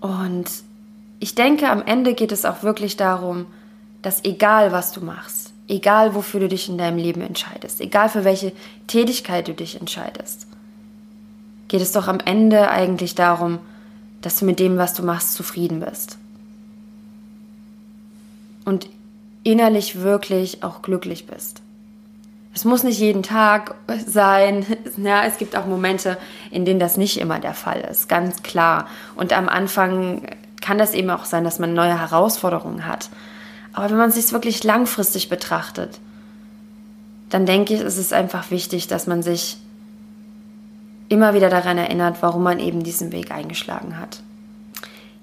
Und 0.00 0.50
ich 1.20 1.34
denke, 1.34 1.70
am 1.70 1.82
Ende 1.82 2.14
geht 2.14 2.32
es 2.32 2.44
auch 2.44 2.62
wirklich 2.62 2.96
darum, 2.96 3.46
dass 4.02 4.24
egal 4.24 4.72
was 4.72 4.90
du 4.90 5.00
machst, 5.00 5.52
egal 5.68 6.14
wofür 6.14 6.40
du 6.40 6.48
dich 6.48 6.68
in 6.68 6.76
deinem 6.76 6.98
Leben 6.98 7.20
entscheidest, 7.20 7.80
egal 7.80 8.08
für 8.08 8.24
welche 8.24 8.52
Tätigkeit 8.88 9.46
du 9.46 9.54
dich 9.54 9.80
entscheidest, 9.80 10.48
geht 11.68 11.80
es 11.80 11.92
doch 11.92 12.08
am 12.08 12.18
Ende 12.18 12.68
eigentlich 12.68 13.14
darum, 13.14 13.60
dass 14.20 14.40
du 14.40 14.44
mit 14.44 14.58
dem, 14.58 14.76
was 14.76 14.94
du 14.94 15.04
machst, 15.04 15.34
zufrieden 15.34 15.80
bist. 15.80 16.18
Und 18.64 18.88
innerlich 19.44 20.00
wirklich 20.00 20.62
auch 20.62 20.82
glücklich 20.82 21.26
bist. 21.26 21.62
Es 22.54 22.64
muss 22.64 22.82
nicht 22.82 22.98
jeden 22.98 23.22
Tag 23.22 23.74
sein. 24.06 24.66
Ja, 24.96 25.24
es 25.24 25.38
gibt 25.38 25.56
auch 25.56 25.66
Momente, 25.66 26.18
in 26.50 26.64
denen 26.64 26.78
das 26.78 26.96
nicht 26.96 27.18
immer 27.18 27.40
der 27.40 27.54
Fall 27.54 27.80
ist, 27.80 28.08
ganz 28.08 28.42
klar. 28.42 28.86
Und 29.16 29.32
am 29.32 29.48
Anfang 29.48 30.22
kann 30.60 30.78
das 30.78 30.94
eben 30.94 31.10
auch 31.10 31.24
sein, 31.24 31.44
dass 31.44 31.58
man 31.58 31.72
neue 31.72 31.98
Herausforderungen 31.98 32.86
hat. 32.86 33.08
Aber 33.72 33.90
wenn 33.90 33.96
man 33.96 34.10
es 34.10 34.16
sich 34.16 34.32
wirklich 34.32 34.62
langfristig 34.64 35.28
betrachtet, 35.28 35.98
dann 37.30 37.46
denke 37.46 37.74
ich, 37.74 37.80
ist 37.80 37.96
es 37.96 38.12
einfach 38.12 38.50
wichtig, 38.50 38.86
dass 38.86 39.06
man 39.06 39.22
sich 39.22 39.56
immer 41.08 41.34
wieder 41.34 41.48
daran 41.48 41.78
erinnert, 41.78 42.18
warum 42.20 42.42
man 42.42 42.58
eben 42.58 42.82
diesen 42.82 43.12
Weg 43.12 43.30
eingeschlagen 43.30 43.98
hat. 43.98 44.22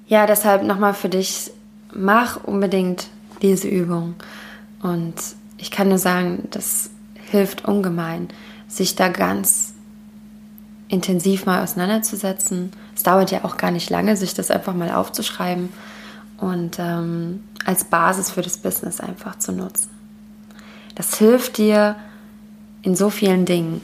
Ja, 0.07 0.25
deshalb 0.25 0.63
nochmal 0.63 0.95
für 0.95 1.09
dich, 1.09 1.51
mach 1.93 2.43
unbedingt 2.43 3.07
diese 3.41 3.67
Übung. 3.67 4.15
Und 4.81 5.15
ich 5.57 5.71
kann 5.71 5.89
nur 5.89 5.97
sagen, 5.97 6.47
das 6.51 6.89
hilft 7.31 7.65
ungemein, 7.65 8.29
sich 8.67 8.95
da 8.95 9.09
ganz 9.09 9.73
intensiv 10.87 11.45
mal 11.45 11.63
auseinanderzusetzen. 11.63 12.71
Es 12.95 13.03
dauert 13.03 13.31
ja 13.31 13.43
auch 13.43 13.57
gar 13.57 13.71
nicht 13.71 13.89
lange, 13.89 14.17
sich 14.17 14.33
das 14.33 14.51
einfach 14.51 14.73
mal 14.73 14.91
aufzuschreiben 14.91 15.69
und 16.37 16.77
ähm, 16.79 17.43
als 17.65 17.83
Basis 17.83 18.31
für 18.31 18.41
das 18.41 18.57
Business 18.57 18.99
einfach 18.99 19.37
zu 19.37 19.51
nutzen. 19.51 19.89
Das 20.95 21.17
hilft 21.17 21.57
dir 21.57 21.95
in 22.81 22.95
so 22.95 23.09
vielen 23.09 23.45
Dingen, 23.45 23.81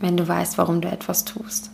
wenn 0.00 0.16
du 0.16 0.26
weißt, 0.26 0.58
warum 0.58 0.80
du 0.80 0.88
etwas 0.88 1.24
tust. 1.24 1.70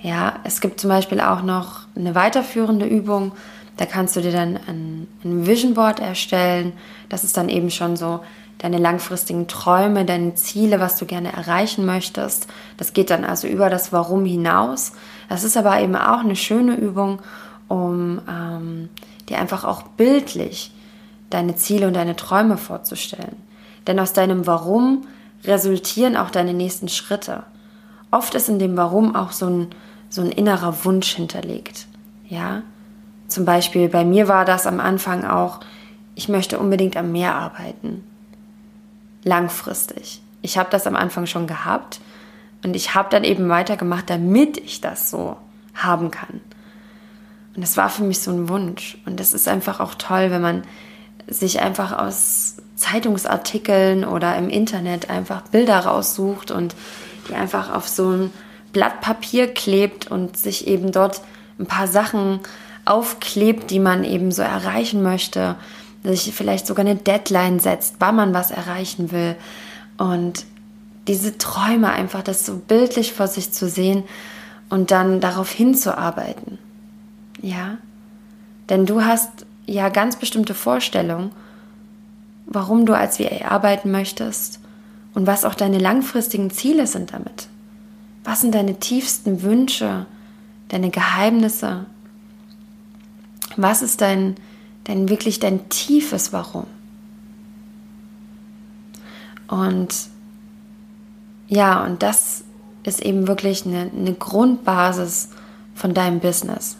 Ja, 0.00 0.40
es 0.42 0.60
gibt 0.60 0.80
zum 0.80 0.90
Beispiel 0.90 1.20
auch 1.20 1.42
noch 1.42 1.82
eine 1.94 2.14
weiterführende 2.14 2.86
Übung, 2.86 3.32
da 3.76 3.86
kannst 3.86 4.16
du 4.16 4.20
dir 4.20 4.32
dann 4.32 4.58
ein, 4.66 5.08
ein 5.24 5.46
Vision 5.46 5.74
Board 5.74 6.00
erstellen. 6.00 6.72
Das 7.08 7.24
ist 7.24 7.36
dann 7.36 7.48
eben 7.48 7.70
schon 7.70 7.96
so 7.96 8.20
deine 8.58 8.78
langfristigen 8.78 9.48
Träume, 9.48 10.04
deine 10.04 10.34
Ziele, 10.34 10.78
was 10.78 10.96
du 10.96 11.06
gerne 11.06 11.32
erreichen 11.32 11.84
möchtest. 11.84 12.46
Das 12.76 12.92
geht 12.92 13.10
dann 13.10 13.24
also 13.24 13.48
über 13.48 13.70
das 13.70 13.92
Warum 13.92 14.24
hinaus. 14.24 14.92
Das 15.28 15.42
ist 15.42 15.56
aber 15.56 15.80
eben 15.80 15.96
auch 15.96 16.20
eine 16.20 16.36
schöne 16.36 16.76
Übung, 16.76 17.20
um 17.68 18.20
ähm, 18.28 18.88
dir 19.28 19.38
einfach 19.38 19.64
auch 19.64 19.82
bildlich 19.82 20.72
deine 21.30 21.56
Ziele 21.56 21.86
und 21.86 21.94
deine 21.94 22.14
Träume 22.14 22.58
vorzustellen. 22.58 23.36
Denn 23.86 23.98
aus 23.98 24.12
deinem 24.12 24.46
Warum 24.46 25.06
resultieren 25.44 26.16
auch 26.16 26.30
deine 26.30 26.54
nächsten 26.54 26.88
Schritte. 26.88 27.42
Oft 28.10 28.34
ist 28.34 28.48
in 28.48 28.58
dem 28.58 28.76
Warum 28.76 29.16
auch 29.16 29.32
so 29.32 29.46
ein, 29.46 29.66
so 30.08 30.20
ein 30.20 30.30
innerer 30.30 30.84
Wunsch 30.84 31.16
hinterlegt. 31.16 31.86
Ja, 32.28 32.62
zum 33.32 33.44
Beispiel 33.44 33.88
bei 33.88 34.04
mir 34.04 34.28
war 34.28 34.44
das 34.44 34.66
am 34.66 34.80
Anfang 34.80 35.24
auch, 35.24 35.60
ich 36.14 36.28
möchte 36.28 36.58
unbedingt 36.58 36.96
am 36.96 37.12
Meer 37.12 37.34
arbeiten. 37.34 38.04
Langfristig. 39.24 40.20
Ich 40.42 40.58
habe 40.58 40.70
das 40.70 40.86
am 40.86 40.96
Anfang 40.96 41.26
schon 41.26 41.46
gehabt 41.46 42.00
und 42.64 42.76
ich 42.76 42.94
habe 42.94 43.08
dann 43.10 43.24
eben 43.24 43.48
weitergemacht, 43.48 44.10
damit 44.10 44.58
ich 44.58 44.80
das 44.80 45.10
so 45.10 45.36
haben 45.74 46.10
kann. 46.10 46.40
Und 47.54 47.62
das 47.62 47.76
war 47.76 47.88
für 47.88 48.02
mich 48.02 48.20
so 48.20 48.30
ein 48.30 48.48
Wunsch. 48.48 48.98
Und 49.04 49.20
das 49.20 49.32
ist 49.32 49.48
einfach 49.48 49.80
auch 49.80 49.94
toll, 49.94 50.30
wenn 50.30 50.42
man 50.42 50.62
sich 51.26 51.60
einfach 51.60 51.96
aus 51.96 52.56
Zeitungsartikeln 52.76 54.04
oder 54.04 54.36
im 54.36 54.48
Internet 54.48 55.10
einfach 55.10 55.42
Bilder 55.42 55.80
raussucht 55.80 56.50
und 56.50 56.74
die 57.28 57.34
einfach 57.34 57.72
auf 57.72 57.88
so 57.88 58.10
ein 58.10 58.30
Blatt 58.72 59.00
Papier 59.00 59.52
klebt 59.52 60.10
und 60.10 60.36
sich 60.36 60.66
eben 60.66 60.92
dort 60.92 61.20
ein 61.58 61.66
paar 61.66 61.86
Sachen 61.86 62.40
aufklebt, 62.84 63.70
die 63.70 63.78
man 63.78 64.04
eben 64.04 64.32
so 64.32 64.42
erreichen 64.42 65.02
möchte, 65.02 65.56
sich 66.02 66.32
vielleicht 66.34 66.66
sogar 66.66 66.84
eine 66.84 66.96
Deadline 66.96 67.60
setzt, 67.60 67.96
wann 68.00 68.16
man 68.16 68.34
was 68.34 68.50
erreichen 68.50 69.12
will 69.12 69.36
und 69.98 70.44
diese 71.06 71.38
Träume 71.38 71.90
einfach, 71.90 72.22
das 72.22 72.46
so 72.46 72.56
bildlich 72.56 73.12
vor 73.12 73.28
sich 73.28 73.52
zu 73.52 73.68
sehen 73.68 74.04
und 74.68 74.90
dann 74.90 75.20
darauf 75.20 75.50
hinzuarbeiten. 75.50 76.58
Ja? 77.40 77.78
Denn 78.68 78.86
du 78.86 79.04
hast 79.04 79.30
ja 79.66 79.88
ganz 79.88 80.16
bestimmte 80.16 80.54
Vorstellungen, 80.54 81.30
warum 82.46 82.86
du 82.86 82.96
als 82.96 83.18
VA 83.18 83.48
arbeiten 83.48 83.90
möchtest 83.90 84.60
und 85.14 85.26
was 85.26 85.44
auch 85.44 85.54
deine 85.54 85.78
langfristigen 85.78 86.50
Ziele 86.50 86.86
sind 86.86 87.12
damit. 87.12 87.48
Was 88.24 88.40
sind 88.40 88.54
deine 88.54 88.78
tiefsten 88.78 89.42
Wünsche, 89.42 90.06
deine 90.68 90.90
Geheimnisse, 90.90 91.86
was 93.56 93.82
ist 93.82 94.00
dein, 94.00 94.36
dein 94.84 95.08
wirklich 95.08 95.40
dein 95.40 95.68
tiefes 95.68 96.32
Warum? 96.32 96.66
Und 99.48 99.94
ja, 101.48 101.84
und 101.84 102.02
das 102.02 102.44
ist 102.84 103.02
eben 103.02 103.28
wirklich 103.28 103.66
eine, 103.66 103.90
eine 103.94 104.14
Grundbasis 104.14 105.28
von 105.74 105.92
deinem 105.92 106.20
Business. 106.20 106.76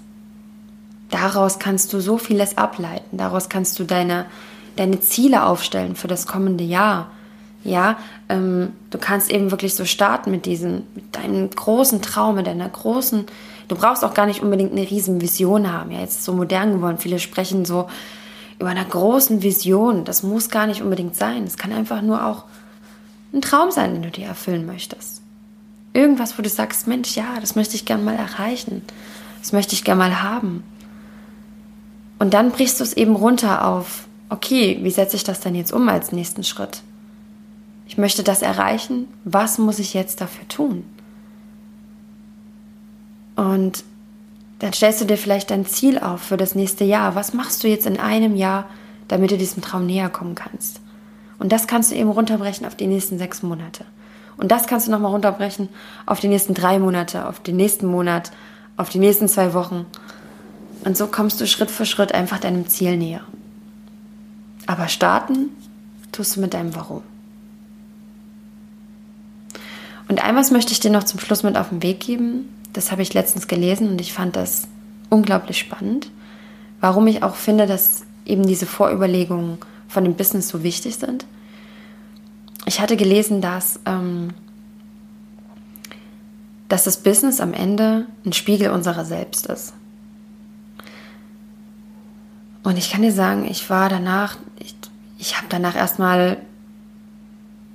Daraus 1.11 1.59
kannst 1.59 1.93
du 1.93 2.01
so 2.01 2.17
vieles 2.17 2.57
ableiten. 2.57 3.19
Daraus 3.19 3.51
kannst 3.51 3.79
du 3.79 3.85
deine, 3.85 4.25
deine 4.77 5.01
Ziele 5.01 5.45
aufstellen 5.45 5.95
für 5.95 6.09
das 6.09 6.27
kommende 6.27 6.65
Jahr. 6.65 7.11
Ja, 7.65 7.99
ähm, 8.29 8.73
du 8.91 8.99
kannst 8.99 9.31
eben 9.31 9.51
wirklich 9.51 9.75
so 9.75 9.85
starten 9.85 10.31
mit 10.31 10.47
diesem, 10.47 10.85
mit 10.95 11.15
deinem 11.15 11.51
großen 11.51 12.01
Traum, 12.01 12.37
mit 12.37 12.47
deiner 12.47 12.69
großen 12.69 13.27
Du 13.73 13.79
brauchst 13.79 14.05
auch 14.05 14.13
gar 14.13 14.27
nicht 14.27 14.43
unbedingt 14.43 14.73
eine 14.73 14.83
riesen 14.83 15.23
Vision 15.23 15.73
haben. 15.73 15.93
Ja, 15.93 16.01
jetzt 16.01 16.19
ist 16.19 16.25
so 16.25 16.35
modern 16.35 16.75
geworden. 16.75 16.99
Viele 16.99 17.19
sprechen 17.19 17.65
so 17.65 17.89
über 18.59 18.69
einer 18.69 18.85
großen 18.85 19.43
Vision. 19.43 20.05
Das 20.05 20.23
muss 20.23 20.51
gar 20.51 20.67
nicht 20.67 20.83
unbedingt 20.83 21.17
sein. 21.17 21.45
Es 21.45 21.57
kann 21.57 21.73
einfach 21.73 22.03
nur 22.03 22.27
auch 22.27 22.45
ein 23.33 23.41
Traum 23.41 23.71
sein, 23.71 23.95
den 23.95 24.03
du 24.03 24.11
dir 24.11 24.27
erfüllen 24.27 24.67
möchtest. 24.67 25.23
Irgendwas, 25.95 26.37
wo 26.37 26.43
du 26.43 26.51
sagst, 26.51 26.87
Mensch, 26.87 27.17
ja, 27.17 27.41
das 27.41 27.55
möchte 27.55 27.75
ich 27.75 27.87
gern 27.87 28.05
mal 28.05 28.15
erreichen. 28.15 28.83
Das 29.41 29.55
möchte 29.55 29.73
ich 29.73 29.85
gern 29.85 29.97
mal 29.97 30.23
haben. 30.23 30.65
Und 32.19 32.35
dann 32.35 32.51
brichst 32.51 32.79
du 32.79 32.85
es 32.85 32.93
eben 32.93 33.17
runter 33.17 33.67
auf, 33.67 34.07
okay, 34.29 34.81
wie 34.83 34.91
setze 34.91 35.17
ich 35.17 35.25
das 35.25 35.41
denn 35.41 35.55
jetzt 35.55 35.73
um 35.73 35.89
als 35.89 36.13
nächsten 36.13 36.45
Schritt? 36.45 36.83
Ich 37.87 37.97
möchte 37.97 38.23
das 38.23 38.43
erreichen. 38.43 39.09
Was 39.25 39.57
muss 39.57 39.79
ich 39.79 39.95
jetzt 39.95 40.21
dafür 40.21 40.47
tun? 40.49 40.85
Und 43.43 43.83
dann 44.61 44.73
stellst 44.73 45.01
du 45.01 45.05
dir 45.05 45.19
vielleicht 45.19 45.51
dein 45.51 45.67
Ziel 45.67 45.99
auf 45.99 46.21
für 46.23 46.37
das 46.37 46.55
nächste 46.55 46.85
Jahr. 46.85 47.17
Was 47.17 47.35
machst 47.35 47.65
du 47.65 47.69
jetzt 47.69 47.87
in 47.87 47.99
einem 47.99 48.37
Jahr, 48.37 48.67
damit 49.09 49.33
du 49.33 49.37
diesem 49.37 49.65
Traum 49.65 49.85
näher 49.85 50.09
kommen 50.09 50.37
kannst? 50.37 50.81
Und 51.41 51.51
das 51.51 51.67
kannst 51.67 51.91
du 51.91 51.97
eben 51.97 52.11
runterbrechen 52.11 52.65
auf 52.65 52.77
die 52.77 52.87
nächsten 52.87 53.19
sechs 53.19 53.43
Monate. 53.43 53.85
Und 54.37 54.53
das 54.53 54.69
kannst 54.69 54.87
du 54.87 54.93
nochmal 54.93 55.11
runterbrechen 55.11 55.69
auf 56.07 56.21
die 56.21 56.29
nächsten 56.29 56.55
drei 56.55 56.79
Monate, 56.79 57.27
auf 57.27 57.41
den 57.41 57.57
nächsten 57.57 57.87
Monat, 57.87 58.31
auf 58.77 58.91
die 58.91 59.01
nächsten 59.01 59.27
zwei 59.27 59.55
Wochen. 59.55 59.87
Und 60.85 60.97
so 60.97 61.09
kommst 61.09 61.41
du 61.41 61.47
Schritt 61.49 61.73
für 61.73 61.85
Schritt 61.85 62.15
einfach 62.15 62.39
deinem 62.39 62.69
Ziel 62.69 62.97
näher. 62.97 63.23
Aber 64.69 64.87
starten 64.87 65.49
tust 66.13 66.37
du 66.37 66.41
mit 66.41 66.55
deinem 66.55 66.77
Warum. 66.77 67.03
Und 70.07 70.23
einmal 70.23 70.49
möchte 70.53 70.71
ich 70.71 70.79
dir 70.79 70.93
noch 70.93 71.03
zum 71.03 71.19
Schluss 71.19 71.43
mit 71.43 71.57
auf 71.57 71.71
den 71.71 71.83
Weg 71.83 71.99
geben. 71.99 72.49
Das 72.73 72.91
habe 72.91 73.03
ich 73.03 73.15
letztens 73.15 73.49
gelesen 73.49 73.89
und 73.89 74.01
ich 74.01 74.13
fand 74.13 74.37
das 74.37 74.69
unglaublich 75.11 75.59
spannend. 75.59 76.11
Warum 76.81 77.07
ich 77.07 77.23
auch 77.23 77.35
finde, 77.35 77.67
dass 77.67 78.03
eben 78.25 78.47
diese 78.47 78.67
Vorüberlegungen 78.67 79.59
von 79.89 80.05
dem 80.05 80.15
Business 80.15 80.49
so 80.49 80.63
wichtig 80.63 80.97
sind. 80.97 81.27
Ich 82.65 82.81
hatte 82.81 82.97
gelesen, 82.97 83.41
dass, 83.41 83.81
ähm, 83.85 84.31
dass 86.69 86.85
das 86.85 86.97
Business 86.99 87.41
am 87.41 87.53
Ende 87.53 88.07
ein 88.25 88.33
Spiegel 88.33 88.71
unserer 88.71 89.05
selbst 89.05 89.47
ist. 89.47 89.75
Und 92.63 92.79
ich 92.79 92.91
kann 92.91 93.03
dir 93.03 93.13
sagen, 93.13 93.45
ich 93.45 93.69
war 93.69 93.89
danach, 93.89 94.37
ich, 94.61 94.75
ich 95.19 95.37
habe 95.37 95.47
danach 95.49 95.75
erstmal, 95.75 96.39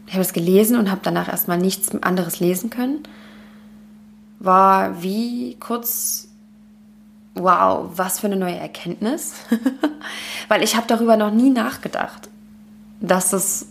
ich 0.08 0.14
habe 0.14 0.24
es 0.24 0.34
gelesen 0.34 0.78
und 0.78 0.90
habe 0.90 1.02
danach 1.04 1.28
erstmal 1.28 1.58
nichts 1.58 1.92
anderes 2.02 2.40
lesen 2.40 2.70
können 2.70 3.00
war 4.40 5.02
wie 5.02 5.56
kurz, 5.60 6.28
wow, 7.34 7.90
was 7.96 8.20
für 8.20 8.28
eine 8.28 8.36
neue 8.36 8.58
Erkenntnis. 8.58 9.34
Weil 10.48 10.64
ich 10.64 10.76
habe 10.76 10.88
darüber 10.88 11.18
noch 11.18 11.32
nie 11.32 11.50
nachgedacht, 11.50 12.30
dass 13.00 13.32
das, 13.32 13.68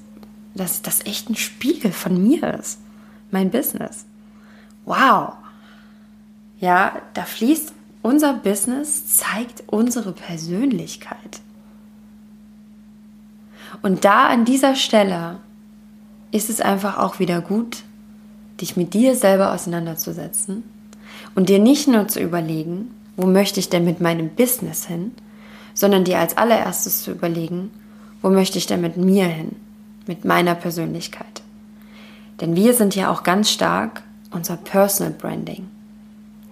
dass 0.54 0.82
das 0.82 1.04
echt 1.06 1.30
ein 1.30 1.36
Spiegel 1.36 1.92
von 1.92 2.22
mir 2.22 2.54
ist. 2.54 2.78
Mein 3.30 3.50
Business. 3.50 4.04
Wow. 4.84 5.34
Ja, 6.58 7.02
da 7.14 7.24
fließt 7.24 7.72
unser 8.02 8.34
Business, 8.34 9.16
zeigt 9.16 9.64
unsere 9.66 10.12
Persönlichkeit. 10.12 11.40
Und 13.82 14.04
da 14.04 14.28
an 14.28 14.44
dieser 14.44 14.76
Stelle 14.76 15.40
ist 16.30 16.50
es 16.50 16.60
einfach 16.60 16.98
auch 16.98 17.18
wieder 17.18 17.40
gut, 17.40 17.82
dich 18.60 18.76
mit 18.76 18.94
dir 18.94 19.14
selber 19.14 19.52
auseinanderzusetzen 19.52 20.64
und 21.34 21.48
dir 21.48 21.58
nicht 21.58 21.88
nur 21.88 22.08
zu 22.08 22.20
überlegen, 22.20 22.90
wo 23.16 23.26
möchte 23.26 23.60
ich 23.60 23.68
denn 23.68 23.84
mit 23.84 24.00
meinem 24.00 24.30
Business 24.30 24.86
hin, 24.86 25.12
sondern 25.74 26.04
dir 26.04 26.18
als 26.18 26.36
allererstes 26.36 27.02
zu 27.02 27.12
überlegen, 27.12 27.70
wo 28.22 28.30
möchte 28.30 28.58
ich 28.58 28.66
denn 28.66 28.80
mit 28.80 28.96
mir 28.96 29.26
hin, 29.26 29.56
mit 30.06 30.24
meiner 30.24 30.54
Persönlichkeit. 30.54 31.42
Denn 32.40 32.56
wir 32.56 32.74
sind 32.74 32.94
ja 32.94 33.10
auch 33.10 33.22
ganz 33.22 33.50
stark 33.50 34.02
unser 34.30 34.56
Personal 34.56 35.12
Branding. 35.12 35.68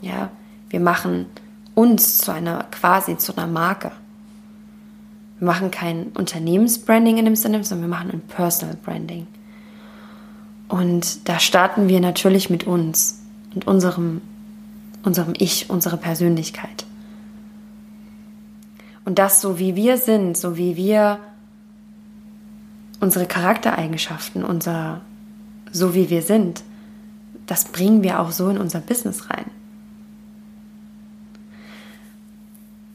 Ja, 0.01 0.31
wir 0.71 0.81
machen 0.81 1.27
uns 1.75 2.19
zu 2.19 2.33
einer 2.33 2.65
quasi 2.71 3.17
zu 3.19 3.37
einer 3.37 3.47
Marke. 3.47 3.93
Wir 5.39 5.47
machen 5.47 5.71
kein 5.71 6.09
Unternehmensbranding 6.15 7.19
in 7.19 7.25
dem 7.25 7.37
Sinne, 7.37 7.63
sondern 7.65 7.91
wir 7.91 7.97
machen 7.97 8.11
ein 8.11 8.21
Personal 8.21 8.77
Branding. 8.77 9.27
Und 10.75 11.29
da 11.29 11.39
starten 11.39 11.87
wir 11.87 12.01
natürlich 12.01 12.51
mit 12.51 12.65
uns 12.65 13.21
und 13.55 13.65
unserem, 13.65 14.21
unserem 15.05 15.33
Ich, 15.39 15.71
unserer 15.71 15.97
Persönlichkeit. 15.97 16.85
Und 19.05 19.21
das 19.21 19.41
so 19.41 19.61
wie 19.61 19.77
wir 19.77 19.99
sind, 19.99 20.37
so 20.37 20.57
wie 20.57 20.75
wir 20.75 21.21
unsere 22.99 23.27
Charaktereigenschaften, 23.27 24.43
unser, 24.43 25.03
so 25.71 25.95
wie 25.95 26.11
wir 26.11 26.23
sind, 26.23 26.65
das 27.47 27.67
bringen 27.67 28.03
wir 28.03 28.19
auch 28.19 28.33
so 28.33 28.49
in 28.49 28.59
unser 28.59 28.81
Business 28.81 29.31
rein. 29.31 29.47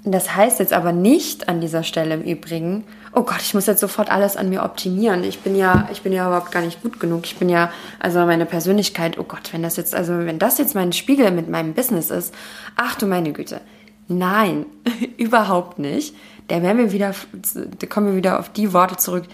Das 0.04 0.36
heißt 0.36 0.60
jetzt 0.60 0.74
aber 0.74 0.92
nicht 0.92 1.48
an 1.48 1.62
dieser 1.62 1.84
Stelle 1.84 2.16
im 2.16 2.24
Übrigen, 2.24 2.84
oh 3.14 3.24
Gott, 3.24 3.42
ich 3.42 3.54
muss 3.54 3.66
jetzt 3.66 3.80
sofort 3.80 4.12
alles 4.12 4.38
an 4.38 4.50
mir 4.50 4.64
optimieren. 4.64 5.24
Ich 5.24 5.40
bin 5.40 5.56
ja, 5.56 5.90
ich 5.92 6.02
bin 6.02 6.14
ja 6.14 6.28
überhaupt 6.28 6.52
gar 6.52 6.62
nicht 6.62 6.82
gut 6.82 7.00
genug. 7.00 7.26
Ich 7.26 7.38
bin 7.38 7.50
ja, 7.50 7.72
also 8.00 8.20
meine 8.26 8.46
Persönlichkeit, 8.46 9.18
oh 9.18 9.24
Gott, 9.24 9.52
wenn 9.54 9.64
das 9.64 9.78
jetzt, 9.78 9.96
also 9.96 10.18
wenn 10.20 10.40
das 10.40 10.58
jetzt 10.58 10.76
mein 10.76 10.94
Spiegel 10.94 11.32
mit 11.32 11.50
meinem 11.50 11.74
Business 11.74 12.12
ist, 12.12 12.34
ach 12.76 12.96
du 12.96 13.08
meine 13.08 13.34
Güte. 13.34 13.62
Nein, 14.08 14.66
überhaupt 15.18 15.80
nicht. 15.80 16.16
Da 16.48 16.62
werden 16.64 16.80
wir 16.80 16.92
wieder, 16.92 17.14
da 17.54 17.88
kommen 17.88 18.08
wir 18.08 18.16
wieder 18.16 18.40
auf 18.40 18.50
die 18.50 18.74
Worte 18.74 18.98
zurück, 18.98 19.26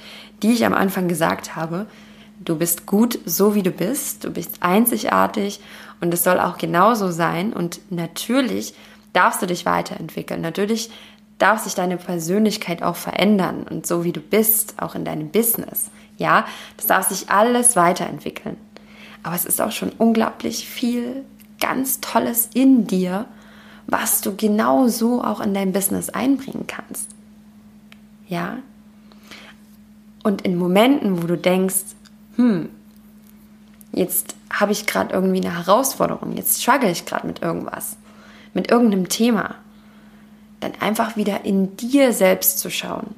die 0.44 0.52
ich 0.52 0.66
am 0.66 0.74
Anfang 0.74 1.08
gesagt 1.08 1.56
habe. 1.56 1.88
Du 2.44 2.58
bist 2.58 2.86
gut, 2.86 3.20
so 3.26 3.56
wie 3.56 3.64
du 3.64 3.72
bist. 3.72 4.26
Du 4.26 4.32
bist 4.32 4.58
einzigartig 4.62 5.62
und 6.02 6.14
es 6.14 6.24
soll 6.24 6.40
auch 6.40 6.58
genauso 6.58 7.10
sein. 7.12 7.54
Und 7.54 7.80
natürlich 7.90 8.74
darfst 9.14 9.42
du 9.42 9.46
dich 9.46 9.66
weiterentwickeln. 9.66 10.42
Natürlich 10.42 10.90
darf 11.38 11.64
sich 11.64 11.76
deine 11.76 11.98
Persönlichkeit 11.98 12.82
auch 12.82 12.96
verändern 12.96 13.66
und 13.70 13.86
so 13.86 14.04
wie 14.04 14.14
du 14.14 14.22
bist, 14.22 14.76
auch 14.78 14.96
in 14.96 15.06
deinem 15.06 15.30
Business. 15.30 15.90
Ja, 16.18 16.46
das 16.78 16.88
darf 16.88 17.10
sich 17.10 17.30
alles 17.30 17.76
weiterentwickeln. 17.76 18.58
Aber 19.24 19.36
es 19.36 19.46
ist 19.46 19.62
auch 19.62 19.72
schon 19.72 19.92
unglaublich 19.98 20.68
viel 20.68 21.26
ganz 21.60 22.00
Tolles 22.00 22.50
in 22.54 22.88
dir, 22.88 23.26
was 23.88 24.22
du 24.22 24.36
genau 24.36 24.88
so 24.88 25.24
auch 25.24 25.42
in 25.42 25.54
dein 25.54 25.74
Business 25.74 26.10
einbringen 26.10 26.68
kannst. 26.68 27.10
Ja? 28.28 28.58
Und 30.24 30.42
in 30.44 30.58
Momenten, 30.58 31.22
wo 31.22 31.28
du 31.28 31.38
denkst, 31.38 31.96
hm, 32.36 32.70
jetzt 33.92 34.36
habe 34.52 34.72
ich 34.72 34.86
gerade 34.86 35.14
irgendwie 35.14 35.46
eine 35.46 35.56
Herausforderung, 35.56 36.36
jetzt 36.36 36.62
struggle 36.62 36.90
ich 36.90 37.06
gerade 37.06 37.28
mit 37.28 37.42
irgendwas, 37.42 37.98
mit 38.54 38.72
irgendeinem 38.72 39.10
Thema, 39.10 39.56
dann 40.66 40.82
einfach 40.82 41.16
wieder 41.16 41.46
in 41.46 41.78
dir 41.78 42.12
selbst 42.14 42.60
zu 42.60 42.70
schauen. 42.70 43.16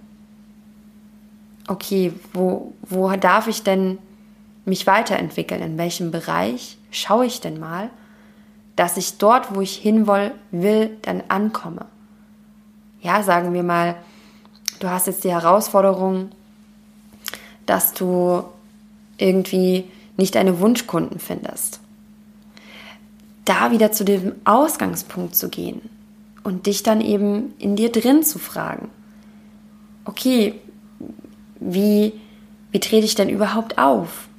Okay, 1.67 2.13
wo, 2.33 2.73
wo 2.81 3.09
darf 3.15 3.47
ich 3.47 3.63
denn 3.63 3.97
mich 4.65 4.87
weiterentwickeln? 4.87 5.61
In 5.61 5.77
welchem 5.77 6.11
Bereich 6.11 6.77
schaue 6.91 7.25
ich 7.25 7.41
denn 7.41 7.59
mal, 7.59 7.89
dass 8.75 8.97
ich 8.97 9.17
dort, 9.17 9.55
wo 9.55 9.61
ich 9.61 9.75
hin 9.75 10.07
will, 10.07 10.97
dann 11.01 11.23
ankomme? 11.27 11.85
Ja, 13.01 13.23
sagen 13.23 13.53
wir 13.53 13.63
mal, 13.63 13.95
du 14.79 14.89
hast 14.89 15.07
jetzt 15.07 15.23
die 15.23 15.31
Herausforderung, 15.31 16.29
dass 17.65 17.93
du 17.93 18.43
irgendwie 19.17 19.85
nicht 20.15 20.35
deine 20.35 20.59
Wunschkunden 20.59 21.19
findest 21.19 21.79
da 23.47 23.71
wieder 23.71 23.93
zu 23.93 24.03
dem 24.03 24.33
Ausgangspunkt 24.43 25.35
zu 25.35 25.49
gehen 25.49 25.81
und 26.47 26.65
dich 26.65 26.81
dann 26.81 27.01
eben 27.01 27.53
in 27.59 27.75
dir 27.75 27.91
drin 27.91 28.23
zu 28.23 28.39
fragen, 28.39 28.87
okay, 30.05 30.53
wie, 31.59 32.13
wie 32.71 32.79
trete 32.79 33.03
ich 33.03 33.15
denn 33.15 33.27
überhaupt 33.27 33.77
auf? 33.77 34.29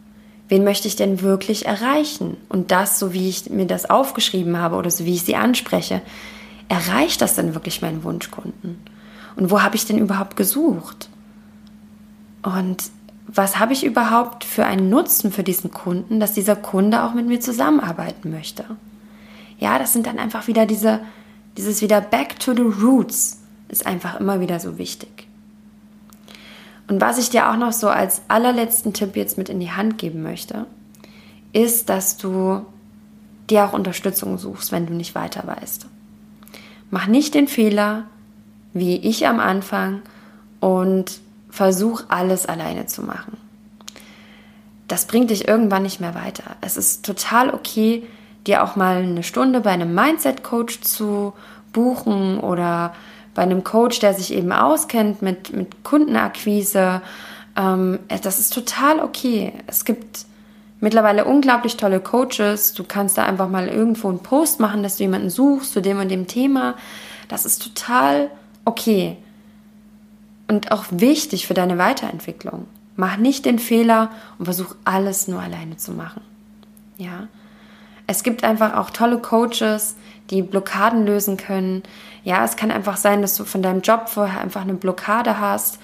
Wen 0.49 0.64
möchte 0.64 0.88
ich 0.88 0.97
denn 0.97 1.21
wirklich 1.21 1.66
erreichen? 1.66 2.38
Und 2.49 2.71
das, 2.71 2.99
so 2.99 3.12
wie 3.12 3.29
ich 3.29 3.51
mir 3.51 3.66
das 3.66 3.90
aufgeschrieben 3.90 4.57
habe 4.57 4.77
oder 4.77 4.90
so 4.90 5.05
wie 5.05 5.16
ich 5.16 5.25
sie 5.25 5.37
anspreche, 5.37 6.01
erreicht 6.71 7.21
das 7.21 7.35
denn 7.35 7.53
wirklich 7.53 7.83
meinen 7.83 8.03
Wunschkunden? 8.05 8.79
Und 9.37 9.51
wo 9.51 9.61
habe 9.61 9.77
ich 9.77 9.85
denn 9.85 9.99
überhaupt 9.99 10.35
gesucht? 10.35 11.11
Und 12.42 12.85
was 13.27 13.59
habe 13.59 13.75
ich 13.75 13.85
überhaupt 13.85 14.44
für 14.44 14.64
einen 14.64 14.88
Nutzen 14.88 15.31
für 15.31 15.42
diesen 15.42 15.73
Kunden, 15.73 16.21
dass 16.21 16.33
dieser 16.33 16.57
Kunde 16.57 17.03
auch 17.03 17.12
mit 17.12 17.27
mir 17.27 17.40
zusammenarbeiten 17.40 18.31
möchte? 18.31 18.64
Ja, 19.59 19.79
das 19.79 19.92
sind 19.92 20.07
dann 20.07 20.18
einfach 20.18 20.47
wieder 20.47 20.64
diese, 20.64 21.01
dieses 21.59 21.83
wieder 21.83 22.01
back 22.01 22.38
to 22.38 22.55
the 22.55 22.62
roots 22.62 23.40
ist 23.68 23.85
einfach 23.85 24.18
immer 24.21 24.40
wieder 24.40 24.61
so 24.61 24.79
wichtig. 24.79 25.27
Und 26.87 27.01
was 27.01 27.18
ich 27.18 27.31
dir 27.31 27.51
auch 27.51 27.57
noch 27.57 27.73
so 27.73 27.88
als 27.88 28.23
allerletzten 28.29 28.94
Tipp 28.94 29.16
jetzt 29.16 29.37
mit 29.37 29.49
in 29.49 29.59
die 29.59 29.73
Hand 29.73 29.99
geben 29.99 30.23
möchte, 30.23 30.66
ist, 31.53 31.88
dass 31.88 32.16
du 32.16 32.64
dir 33.51 33.64
auch 33.64 33.73
Unterstützung 33.73 34.38
suchst, 34.38 34.71
wenn 34.71 34.87
du 34.87 34.94
nicht 34.94 35.16
weiter 35.16 35.47
weißt. 35.47 35.87
Mach 36.90 37.09
nicht 37.09 37.35
den 37.35 37.49
Fehler, 37.49 38.05
wie 38.73 38.97
ich 38.97 39.27
am 39.27 39.40
Anfang, 39.40 40.03
und 40.61 41.21
versuch 41.51 42.05
alles 42.09 42.47
alleine 42.47 42.87
zu 42.87 43.03
machen. 43.03 43.37
Das 44.87 45.07
bringt 45.07 45.31
dich 45.31 45.49
irgendwann 45.49 45.83
nicht 45.83 46.01
mehr 46.01 46.14
weiter. 46.14 46.57
Es 46.61 46.77
ist 46.77 47.05
total 47.05 47.53
okay, 47.53 48.05
dir 48.48 48.64
auch 48.64 48.74
mal 48.74 48.96
eine 48.96 49.22
Stunde 49.22 49.61
bei 49.61 49.70
einem 49.70 49.94
Mindset-Coach 49.94 50.80
zu 50.80 51.34
buchen 51.72 52.40
oder 52.40 52.94
bei 53.34 53.42
einem 53.42 53.62
Coach, 53.62 54.00
der 54.00 54.14
sich 54.14 54.32
eben 54.32 54.50
auskennt 54.50 55.22
mit, 55.22 55.52
mit 55.52 55.84
Kundenakquise. 55.84 57.02
Ähm, 57.56 58.00
das 58.22 58.40
ist 58.40 58.52
total 58.52 59.00
okay. 59.00 59.52
Es 59.66 59.84
gibt 59.84 60.26
mittlerweile 60.80 61.24
unglaublich 61.24 61.76
tolle 61.76 62.00
Coaches. 62.00 62.72
Du 62.72 62.84
kannst 62.84 63.18
da 63.18 63.24
einfach 63.24 63.48
mal 63.48 63.68
irgendwo 63.68 64.08
einen 64.08 64.20
Post 64.20 64.58
machen, 64.61 64.82
dass 64.82 64.96
du 64.96 65.04
jemanden 65.04 65.30
suchst 65.30 65.72
zu 65.72 65.80
dem 65.80 66.00
und 66.00 66.08
dem 66.08 66.26
Thema. 66.26 66.74
Das 67.28 67.44
ist 67.44 67.62
total 67.62 68.30
okay. 68.64 69.16
Und 70.48 70.72
auch 70.72 70.87
wichtig 70.90 71.46
für 71.46 71.54
deine 71.54 71.78
Weiterentwicklung. 71.78 72.66
Mach 72.96 73.18
nicht 73.18 73.44
den 73.44 73.58
Fehler 73.58 74.11
und 74.38 74.46
versuch 74.46 74.74
alles 74.84 75.28
nur 75.28 75.40
alleine 75.40 75.76
zu 75.76 75.92
machen. 75.92 76.22
Ja. 76.96 77.28
Es 78.09 78.23
gibt 78.23 78.42
einfach 78.42 78.75
auch 78.75 78.88
tolle 78.88 79.18
Coaches, 79.18 79.94
die 80.31 80.40
Blockaden 80.40 81.05
lösen 81.05 81.37
können. 81.37 81.83
Ja, 82.25 82.42
es 82.42 82.57
kann 82.57 82.71
einfach 82.71 82.97
sein, 82.97 83.21
dass 83.21 83.37
du 83.37 83.44
von 83.44 83.62
deinem 83.62 83.83
Job 83.83 84.09
vorher 84.09 84.40
einfach 84.40 84.62
eine 84.62 84.75
Blockade 84.75 85.38
hast, 85.38 85.79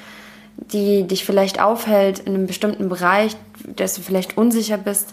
die 0.57 1.07
dich 1.07 1.27
vielleicht 1.27 1.61
aufhält 1.61 2.21
in 2.21 2.35
einem 2.35 2.47
bestimmten 2.47 2.89
Bereich, 2.89 3.37
dass 3.77 3.95
du 3.95 4.01
vielleicht 4.01 4.39
unsicher 4.39 4.79
bist. 4.79 5.13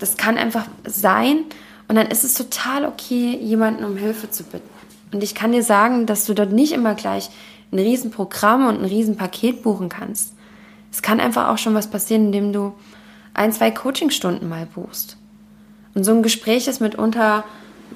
Das 0.00 0.18
kann 0.18 0.36
einfach 0.36 0.66
sein. 0.84 1.44
Und 1.88 1.96
dann 1.96 2.08
ist 2.08 2.24
es 2.24 2.34
total 2.34 2.84
okay, 2.84 3.38
jemanden 3.40 3.84
um 3.84 3.96
Hilfe 3.96 4.30
zu 4.30 4.44
bitten. 4.44 4.68
Und 5.12 5.22
ich 5.22 5.34
kann 5.34 5.52
dir 5.52 5.62
sagen, 5.62 6.04
dass 6.04 6.26
du 6.26 6.34
dort 6.34 6.52
nicht 6.52 6.72
immer 6.72 6.94
gleich 6.94 7.30
ein 7.72 7.78
Riesenprogramm 7.78 8.66
und 8.66 8.80
ein 8.80 8.84
Riesenpaket 8.84 9.62
buchen 9.62 9.88
kannst. 9.88 10.34
Es 10.90 11.00
kann 11.00 11.20
einfach 11.20 11.48
auch 11.48 11.58
schon 11.58 11.74
was 11.74 11.88
passieren, 11.88 12.26
indem 12.26 12.52
du 12.52 12.74
ein, 13.32 13.50
zwei 13.50 13.70
Coachingstunden 13.70 14.46
mal 14.46 14.66
buchst. 14.66 15.16
Und 15.94 16.04
so 16.04 16.12
ein 16.12 16.22
Gespräch 16.22 16.68
ist 16.68 16.80
mitunter 16.80 17.44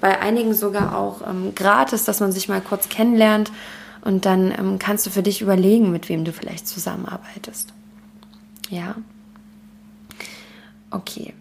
bei 0.01 0.21
einigen 0.21 0.55
sogar 0.55 0.97
auch 0.97 1.27
ähm, 1.27 1.55
gratis, 1.55 2.05
dass 2.05 2.21
man 2.21 2.33
sich 2.33 2.49
mal 2.49 2.61
kurz 2.61 2.89
kennenlernt 2.89 3.51
und 4.03 4.25
dann 4.25 4.53
ähm, 4.53 4.79
kannst 4.79 5.07
du 5.07 5.11
für 5.11 5.23
dich 5.23 5.41
überlegen, 5.41 5.91
mit 5.91 6.09
wem 6.09 6.25
du 6.25 6.33
vielleicht 6.33 6.69
zusammenarbeitest. 6.69 7.73
Ja. 8.69 8.97
Okay. 10.91 11.35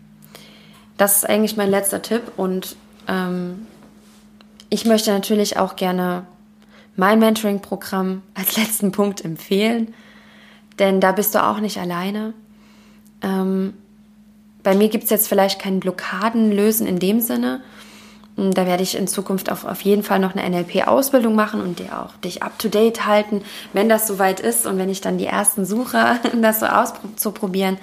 Das 0.97 1.17
ist 1.17 1.29
eigentlich 1.29 1.57
mein 1.57 1.69
letzter 1.69 2.01
Tipp 2.01 2.31
und 2.37 2.75
ähm, 3.07 3.67
ich 4.69 4.85
möchte 4.85 5.11
natürlich 5.11 5.57
auch 5.57 5.75
gerne 5.75 6.25
mein 6.95 7.19
Mentoring-Programm 7.19 8.21
als 8.33 8.57
letzten 8.57 8.91
Punkt 8.91 9.23
empfehlen, 9.23 9.93
denn 10.79 11.01
da 11.01 11.11
bist 11.11 11.35
du 11.35 11.43
auch 11.43 11.59
nicht 11.59 11.77
alleine. 11.77 12.33
Ähm, 13.21 13.73
bei 14.65 14.75
mir 14.75 14.89
gibt 14.89 15.05
es 15.05 15.11
jetzt 15.11 15.27
vielleicht 15.27 15.61
kein 15.61 15.79
Blockadenlösen 15.79 16.87
in 16.87 16.97
dem 16.97 17.21
Sinne. 17.21 17.61
Da 18.35 18.65
werde 18.65 18.83
ich 18.83 18.97
in 18.97 19.07
Zukunft 19.07 19.49
auf, 19.49 19.63
auf 19.63 19.81
jeden 19.81 20.03
Fall 20.03 20.19
noch 20.19 20.35
eine 20.35 20.49
NLP-Ausbildung 20.49 21.35
machen 21.35 21.61
und 21.61 21.79
dir 21.79 22.01
auch 22.01 22.17
dich 22.17 22.43
up-to-date 22.43 23.05
halten, 23.05 23.43
wenn 23.71 23.87
das 23.87 24.07
soweit 24.07 24.41
ist 24.41 24.65
und 24.65 24.77
wenn 24.77 24.89
ich 24.89 24.99
dann 24.99 25.19
die 25.19 25.27
ersten 25.27 25.65
suche, 25.65 26.19
das 26.41 26.59
so 26.59 26.65
auszuprobieren. 26.65 27.77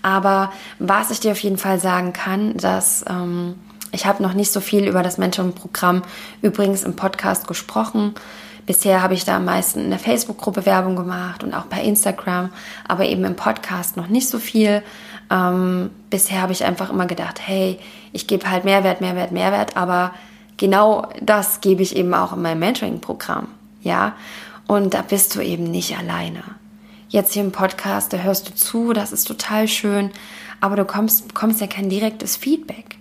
Aber 0.00 0.52
was 0.78 1.10
ich 1.10 1.20
dir 1.20 1.32
auf 1.32 1.40
jeden 1.40 1.58
Fall 1.58 1.80
sagen 1.80 2.14
kann, 2.14 2.56
dass 2.56 3.04
ähm, 3.10 3.56
ich 3.90 4.06
habe 4.06 4.22
noch 4.22 4.32
nicht 4.32 4.52
so 4.52 4.60
viel 4.60 4.86
über 4.86 5.02
das 5.02 5.18
Mentoring-Programm 5.18 6.02
übrigens 6.40 6.84
im 6.84 6.94
Podcast 6.94 7.48
gesprochen. 7.48 8.14
Bisher 8.64 9.02
habe 9.02 9.14
ich 9.14 9.24
da 9.24 9.38
am 9.38 9.46
meisten 9.46 9.80
in 9.80 9.90
der 9.90 9.98
Facebook-Gruppe 9.98 10.66
Werbung 10.66 10.94
gemacht 10.94 11.42
und 11.42 11.52
auch 11.52 11.64
bei 11.64 11.82
Instagram, 11.82 12.50
aber 12.86 13.06
eben 13.06 13.24
im 13.24 13.34
Podcast 13.34 13.96
noch 13.96 14.08
nicht 14.08 14.28
so 14.28 14.38
viel. 14.38 14.82
Ähm, 15.30 15.90
bisher 16.10 16.42
habe 16.42 16.52
ich 16.52 16.64
einfach 16.64 16.90
immer 16.90 17.06
gedacht, 17.06 17.40
hey, 17.44 17.78
ich 18.12 18.26
gebe 18.26 18.50
halt 18.50 18.64
Mehrwert, 18.64 19.00
Mehrwert, 19.00 19.32
Mehrwert, 19.32 19.76
aber 19.76 20.12
genau 20.56 21.06
das 21.20 21.60
gebe 21.60 21.82
ich 21.82 21.96
eben 21.96 22.14
auch 22.14 22.32
in 22.32 22.42
meinem 22.42 22.60
Mentoring-Programm, 22.60 23.48
ja. 23.82 24.14
Und 24.66 24.94
da 24.94 25.02
bist 25.02 25.34
du 25.34 25.40
eben 25.40 25.64
nicht 25.64 25.96
alleine. 25.96 26.42
Jetzt 27.08 27.32
hier 27.32 27.42
im 27.42 27.52
Podcast, 27.52 28.12
da 28.12 28.18
hörst 28.18 28.48
du 28.48 28.54
zu, 28.54 28.92
das 28.92 29.12
ist 29.12 29.24
total 29.24 29.66
schön, 29.66 30.10
aber 30.60 30.76
du 30.76 30.84
kommst, 30.84 31.28
bekommst 31.28 31.60
ja 31.60 31.66
kein 31.66 31.88
direktes 31.88 32.36
Feedback. 32.36 32.98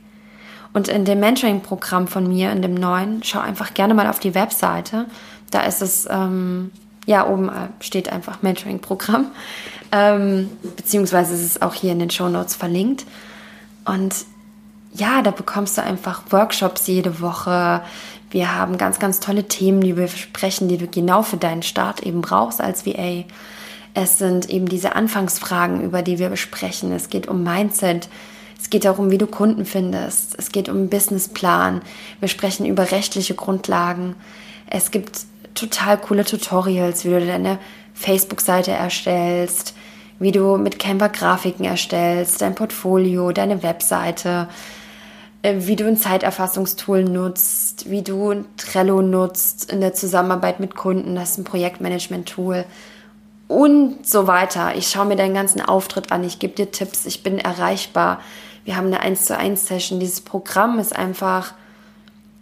Und 0.74 0.88
in 0.88 1.06
dem 1.06 1.20
Mentoring-Programm 1.20 2.08
von 2.08 2.28
mir, 2.28 2.52
in 2.52 2.62
dem 2.62 2.76
neuen, 2.76 3.24
schau 3.24 3.40
einfach 3.40 3.74
gerne 3.74 3.94
mal 3.94 4.08
auf 4.08 4.20
die 4.20 4.36
Webseite. 4.36 5.06
Da 5.50 5.62
ist 5.62 5.82
es, 5.82 6.08
ähm, 6.10 6.72
ja, 7.06 7.28
oben 7.28 7.50
äh, 7.50 7.70
steht 7.80 8.12
einfach 8.12 8.42
Mentoring-Programm. 8.44 9.28
Ähm, 9.91 10.50
beziehungsweise 10.76 11.34
ist 11.34 11.43
es 11.43 11.62
auch 11.62 11.73
hier 11.73 11.91
in 11.91 12.00
den 12.00 12.10
Show 12.10 12.30
Notes 12.30 12.56
verlinkt. 12.56 13.06
Und 13.86 14.13
ja, 14.93 15.21
da 15.21 15.32
bekommst 15.32 15.78
du 15.78 15.84
einfach 15.84 16.23
Workshops 16.30 16.88
jede 16.88 17.21
Woche. 17.21 17.82
Wir 18.30 18.56
haben 18.56 18.78
ganz, 18.78 19.00
ganz 19.00 19.19
tolle 19.19 19.47
Themen, 19.47 19.82
die 19.82 19.95
wir 19.95 20.08
besprechen, 20.08 20.67
die 20.67 20.78
du 20.78 20.88
genau 20.88 21.21
für 21.21 21.38
deinen 21.38 21.63
Start 21.63 22.04
eben 22.04 22.21
brauchst 22.21 22.60
als 22.60 22.86
VA. 22.86 23.23
Es 23.93 24.17
sind 24.17 24.50
eben 24.50 24.67
diese 24.67 24.95
Anfangsfragen, 24.95 25.82
über 25.82 26.02
die 26.02 26.19
wir 26.19 26.30
besprechen. 26.30 26.91
Es 26.91 27.10
geht 27.10 27.28
um 27.28 27.43
Mindset. 27.43 28.10
Es 28.60 28.69
geht 28.69 28.86
darum, 28.86 29.12
wie 29.12 29.17
du 29.17 29.28
Kunden 29.28 29.65
findest. 29.65 30.38
Es 30.38 30.52
geht 30.52 30.67
um 30.67 30.89
Businessplan. 30.89 31.82
Wir 32.19 32.28
sprechen 32.28 32.65
über 32.65 32.91
rechtliche 32.91 33.36
Grundlagen. 33.36 34.15
Es 34.69 34.91
gibt 34.91 35.21
total 35.56 35.97
coole 35.97 36.26
Tutorials, 36.26 37.06
wie 37.06 37.10
du 37.10 37.26
deine 37.26 37.60
Facebook-Seite 37.98 38.72
erstellst, 38.72 39.74
wie 40.20 40.32
du 40.32 40.58
mit 40.58 40.80
Canva 40.80 41.08
Grafiken 41.08 41.66
erstellst, 41.66 42.42
dein 42.42 42.56
Portfolio, 42.56 43.32
deine 43.32 43.64
Webseite, 43.64 44.48
äh, 45.42 45.56
wie 45.60 45.76
du 45.76 45.88
ein 45.88 45.98
Zeiterfassungstool 45.98 47.04
nutzt, 47.04 47.90
wie 47.90 48.04
du 48.04 48.46
Trello 48.56 49.02
nutzt 49.02 49.72
in 49.72 49.82
der 49.82 49.94
Zusammenarbeit 49.94 50.60
mit 50.60 50.76
Kunden, 50.76 51.16
das 51.16 51.32
ist 51.32 51.38
ein 51.40 51.44
Projektmanagement-Tool 51.44 52.66
und 53.48 54.06
so 54.06 54.28
weiter. 54.28 54.76
Ich 54.76 54.90
schaue 54.90 55.06
mir 55.06 55.16
deinen 55.16 55.34
ganzen 55.34 55.62
Auftritt 55.62 56.12
an, 56.12 56.24
ich 56.24 56.40
gebe 56.40 56.54
dir 56.54 56.72
Tipps, 56.72 57.06
ich 57.06 57.24
bin 57.24 57.40
erreichbar. 57.40 58.20
Wir 58.66 58.76
haben 58.76 58.88
eine 58.88 59.00
1 59.00 59.26
zu 59.26 59.38
1 59.38 59.68
Session. 59.68 60.00
Dieses 60.00 60.22
Programm 60.22 60.78
ist 60.80 60.96
einfach 60.96 61.54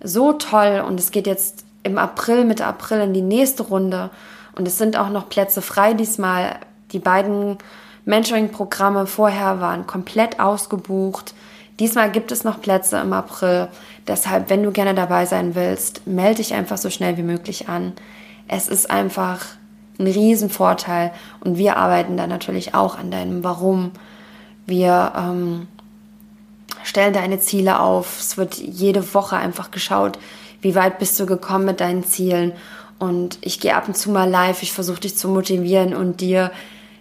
so 0.04 0.34
toll 0.34 0.84
und 0.86 1.00
es 1.00 1.12
geht 1.12 1.28
jetzt 1.28 1.63
im 1.84 1.98
April, 1.98 2.46
Mitte 2.46 2.65
April 2.65 3.02
in 3.02 3.13
die 3.13 3.22
nächste 3.22 3.63
Runde 3.63 4.10
und 4.58 4.68
es 4.68 4.78
sind 4.78 4.98
auch 4.98 5.10
noch 5.10 5.30
Plätze 5.30 5.62
frei 5.62 5.94
diesmal. 5.94 6.58
Die 6.91 7.00
beiden 7.00 7.58
Mentoring-Programme 8.06 9.08
vorher 9.08 9.60
waren 9.60 9.88
komplett 9.88 10.39
ausgebucht. 10.39 11.34
Diesmal 11.80 12.12
gibt 12.12 12.32
es 12.32 12.44
noch 12.44 12.62
Plätze 12.62 12.98
im 13.00 13.12
April. 13.12 13.68
Deshalb, 14.08 14.50
wenn 14.50 14.63
du 14.63 14.72
gerne 14.72 14.94
dabei 14.94 15.26
sein 15.26 15.56
willst, 15.56 16.08
melde 16.08 16.36
dich 16.36 16.54
einfach 16.54 16.78
so 16.78 16.89
schnell 16.89 17.18
wie 17.18 17.24
möglich 17.24 17.68
an. 17.68 17.94
Es 18.48 18.68
ist 18.70 18.89
einfach 18.89 19.46
ein 20.00 20.08
Riesenvorteil 20.08 21.12
und 21.41 21.58
wir 21.58 21.78
arbeiten 21.78 22.18
da 22.18 22.28
natürlich 22.28 22.76
auch 22.76 22.98
an 22.98 23.12
deinem 23.12 23.44
Warum. 23.44 23.91
Wir 24.65 25.13
ähm, 25.18 25.68
stellen 26.84 27.13
deine 27.13 27.39
Ziele 27.39 27.80
auf. 27.80 28.20
Es 28.20 28.38
wird 28.38 28.56
jede 28.56 29.13
Woche 29.13 29.38
einfach 29.38 29.72
geschaut, 29.72 30.20
wie 30.62 30.76
weit 30.76 31.00
bist 31.00 31.20
du 31.20 31.26
gekommen 31.26 31.65
mit 31.65 31.80
deinen 31.80 32.04
Zielen. 32.04 32.54
Und 32.97 33.38
ich 33.41 33.60
gehe 33.60 33.75
ab 33.75 33.88
und 33.88 33.97
zu 33.97 34.10
mal 34.10 34.29
live. 34.29 34.63
Ich 34.63 34.71
versuche 34.71 35.01
dich 35.01 35.17
zu 35.17 35.27
motivieren 35.27 35.93
und 35.93 36.21
dir 36.21 36.51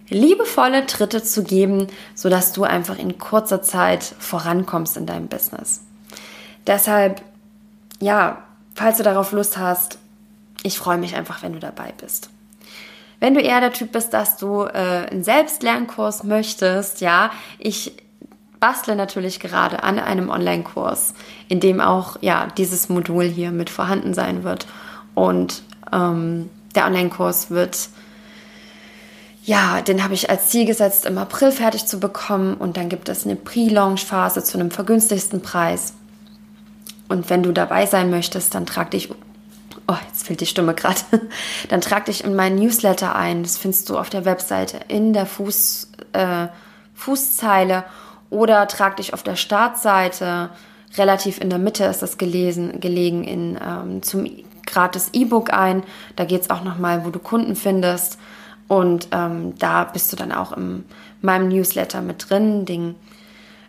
liebevolle 0.09 0.85
Tritte 0.85 1.23
zu 1.23 1.43
geben, 1.43 1.87
sodass 2.13 2.53
du 2.53 2.63
einfach 2.63 2.97
in 2.97 3.17
kurzer 3.17 3.61
Zeit 3.61 4.03
vorankommst 4.03 4.97
in 4.97 5.05
deinem 5.05 5.27
Business. 5.27 5.81
Deshalb, 6.67 7.21
ja, 7.99 8.43
falls 8.75 8.97
du 8.97 9.03
darauf 9.03 9.31
Lust 9.31 9.57
hast, 9.57 9.97
ich 10.63 10.77
freue 10.77 10.97
mich 10.97 11.15
einfach, 11.15 11.43
wenn 11.43 11.53
du 11.53 11.59
dabei 11.59 11.93
bist. 11.99 12.29
Wenn 13.19 13.33
du 13.33 13.41
eher 13.41 13.61
der 13.61 13.73
Typ 13.73 13.91
bist, 13.91 14.13
dass 14.13 14.37
du 14.37 14.63
äh, 14.63 15.07
einen 15.09 15.23
Selbstlernkurs 15.23 16.23
möchtest, 16.23 17.01
ja, 17.01 17.31
ich 17.57 17.93
bastle 18.59 18.95
natürlich 18.95 19.39
gerade 19.39 19.83
an 19.83 19.99
einem 19.99 20.29
Online-Kurs, 20.29 21.13
in 21.47 21.59
dem 21.59 21.81
auch 21.81 22.17
ja 22.21 22.47
dieses 22.57 22.89
Modul 22.89 23.25
hier 23.25 23.51
mit 23.51 23.69
vorhanden 23.69 24.13
sein 24.13 24.43
wird. 24.43 24.67
Und 25.15 25.63
ähm, 25.91 26.49
der 26.75 26.85
Online-Kurs 26.85 27.49
wird 27.49 27.89
ja, 29.45 29.81
den 29.81 30.03
habe 30.03 30.15
ich 30.15 30.31
als 30.31 30.49
Ziel 30.49 30.65
gesetzt, 30.65 31.05
im 31.05 31.19
April 31.19 31.51
fertig 31.51 31.85
zu 31.85 31.99
bekommen. 31.99 32.55
Und 32.55 32.77
dann 32.77 32.89
gibt 32.89 33.09
es 33.09 33.25
eine 33.25 33.35
Pre-Launch-Phase 33.35 34.43
zu 34.43 34.57
einem 34.57 34.71
vergünstigsten 34.71 35.41
Preis. 35.41 35.93
Und 37.07 37.29
wenn 37.29 37.43
du 37.43 37.51
dabei 37.51 37.85
sein 37.85 38.09
möchtest, 38.09 38.55
dann 38.55 38.65
trag 38.65 38.89
dich, 38.91 39.11
oh, 39.87 39.95
jetzt 40.07 40.25
fehlt 40.25 40.41
die 40.41 40.47
Stimme 40.47 40.73
gerade, 40.73 40.99
dann 41.69 41.81
trag 41.81 42.05
dich 42.05 42.23
in 42.23 42.35
meinen 42.35 42.57
Newsletter 42.57 43.15
ein. 43.15 43.43
Das 43.43 43.57
findest 43.57 43.87
du 43.89 43.99
auf 43.99 44.09
der 44.09 44.25
Webseite 44.25 44.79
in 44.87 45.13
der 45.13 45.27
Fuß, 45.27 45.89
äh, 46.13 46.47
Fußzeile 46.95 47.83
oder 48.31 48.67
trag 48.67 48.97
dich 48.97 49.13
auf 49.13 49.21
der 49.21 49.35
Startseite. 49.35 50.49
Relativ 50.97 51.39
in 51.39 51.51
der 51.51 51.59
Mitte 51.59 51.85
ist 51.85 52.01
das 52.01 52.17
gelesen, 52.17 52.79
gelegen 52.79 53.23
in, 53.23 53.59
ähm, 53.63 54.01
zum 54.01 54.25
gratis 54.65 55.09
E-Book 55.13 55.53
ein. 55.53 55.83
Da 56.15 56.25
geht 56.25 56.41
es 56.41 56.49
auch 56.49 56.63
nochmal, 56.63 57.05
wo 57.05 57.09
du 57.09 57.19
Kunden 57.19 57.55
findest. 57.55 58.17
Und 58.67 59.09
ähm, 59.11 59.57
da 59.59 59.83
bist 59.83 60.11
du 60.11 60.15
dann 60.15 60.31
auch 60.31 60.55
in 60.55 60.85
meinem 61.21 61.49
Newsletter 61.49 62.01
mit 62.01 62.29
drin. 62.29 62.65
Ding. 62.65 62.95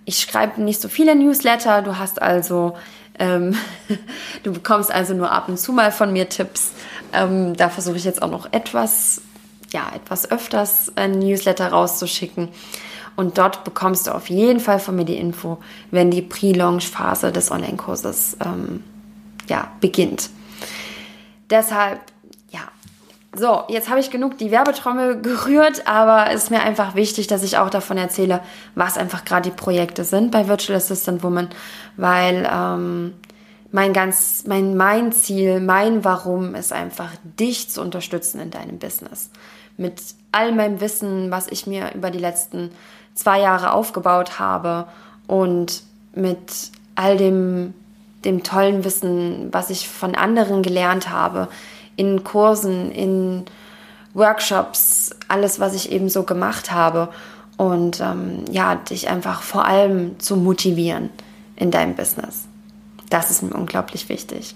Ich 0.05 0.21
schreibe 0.21 0.61
nicht 0.63 0.81
so 0.81 0.89
viele 0.89 1.15
Newsletter. 1.15 1.83
Du 1.83 1.99
hast 1.99 2.23
also, 2.23 2.77
ähm, 3.19 3.57
du 4.43 4.53
bekommst 4.53 4.91
also 4.91 5.15
nur 5.15 5.31
ab 5.31 5.49
und 5.49 5.59
zu 5.59 5.73
mal 5.73 5.93
von 5.93 6.13
mir 6.13 6.29
Tipps. 6.29 6.73
Ähm, 7.13 7.57
da 7.57 7.69
versuche 7.69 7.97
ich 7.97 8.05
jetzt 8.05 8.23
auch 8.23 8.31
noch 8.31 8.53
etwas, 8.53 9.21
ja, 9.73 9.91
etwas 9.95 10.31
öfters 10.31 10.93
ein 10.97 11.19
Newsletter 11.19 11.69
rauszuschicken. 11.69 12.49
Und 13.17 13.39
dort 13.39 13.65
bekommst 13.65 14.07
du 14.07 14.15
auf 14.15 14.29
jeden 14.29 14.61
Fall 14.61 14.79
von 14.79 14.95
mir 14.95 15.07
die 15.07 15.17
Info, 15.17 15.59
wenn 15.91 16.11
die 16.11 16.21
Pre-Launch-Phase 16.21 17.33
des 17.33 17.51
Online-Kurses 17.51 18.37
ähm, 18.45 18.85
ja, 19.49 19.73
beginnt. 19.81 20.31
Deshalb 21.51 22.01
so, 23.39 23.65
jetzt 23.69 23.91
habe 23.91 24.01
ich 24.01 24.11
genug 24.11 24.39
die 24.39 24.51
Werbetrommel 24.51 25.21
gerührt, 25.21 25.87
aber 25.87 26.31
es 26.31 26.45
ist 26.45 26.51
mir 26.51 26.63
einfach 26.63 26.95
wichtig, 26.95 27.27
dass 27.27 27.43
ich 27.43 27.59
auch 27.59 27.69
davon 27.69 27.99
erzähle, 27.99 28.41
was 28.75 28.97
einfach 28.97 29.27
gerade 29.27 29.51
die 29.51 29.55
Projekte 29.55 30.05
sind 30.05 30.31
bei 30.31 30.49
Virtual 30.49 30.77
Assistant 30.77 31.23
Woman, 31.23 31.51
weil 31.99 32.49
ähm, 32.51 33.13
mein 33.73 33.93
ganz, 33.93 34.45
mein, 34.47 34.75
mein 34.77 35.13
Ziel, 35.13 35.61
mein 35.61 36.03
Warum 36.03 36.55
ist 36.55 36.73
einfach, 36.73 37.11
dich 37.39 37.69
zu 37.69 37.83
unterstützen 37.83 38.41
in 38.41 38.51
deinem 38.51 38.79
Business. 38.79 39.31
Mit 39.77 40.01
all 40.33 40.53
meinem 40.53 40.81
Wissen, 40.81 41.31
was 41.31 41.49
ich 41.49 41.67
mir 41.67 41.93
über 41.95 42.11
die 42.11 42.19
letzten 42.19 42.71
zwei 43.13 43.41
Jahre 43.41 43.73
aufgebaut 43.73 44.39
habe 44.39 44.87
und 45.27 45.83
mit 46.15 46.71
all 46.95 47.19
dem, 47.19 47.75
dem 48.27 48.43
tollen 48.43 48.85
Wissen, 48.85 49.49
was 49.53 49.71
ich 49.71 49.89
von 49.89 50.15
anderen 50.15 50.63
gelernt 50.63 51.09
habe, 51.09 51.49
in 51.97 52.25
Kursen, 52.25 52.91
in 52.91 53.45
Workshops, 54.13 55.11
alles, 55.29 55.61
was 55.61 55.75
ich 55.75 55.91
eben 55.91 56.09
so 56.09 56.25
gemacht 56.25 56.71
habe. 56.73 57.09
Und 57.57 58.01
ähm, 58.01 58.45
ja, 58.51 58.75
dich 58.75 59.09
einfach 59.09 59.41
vor 59.41 59.65
allem 59.65 60.21
zu 60.21 60.37
motivieren 60.37 61.09
in 61.55 61.71
deinem 61.71 61.95
Business. 61.95 62.47
Das 63.09 63.31
ist 63.31 63.43
mir 63.43 63.55
unglaublich 63.55 64.11
wichtig. 64.11 64.55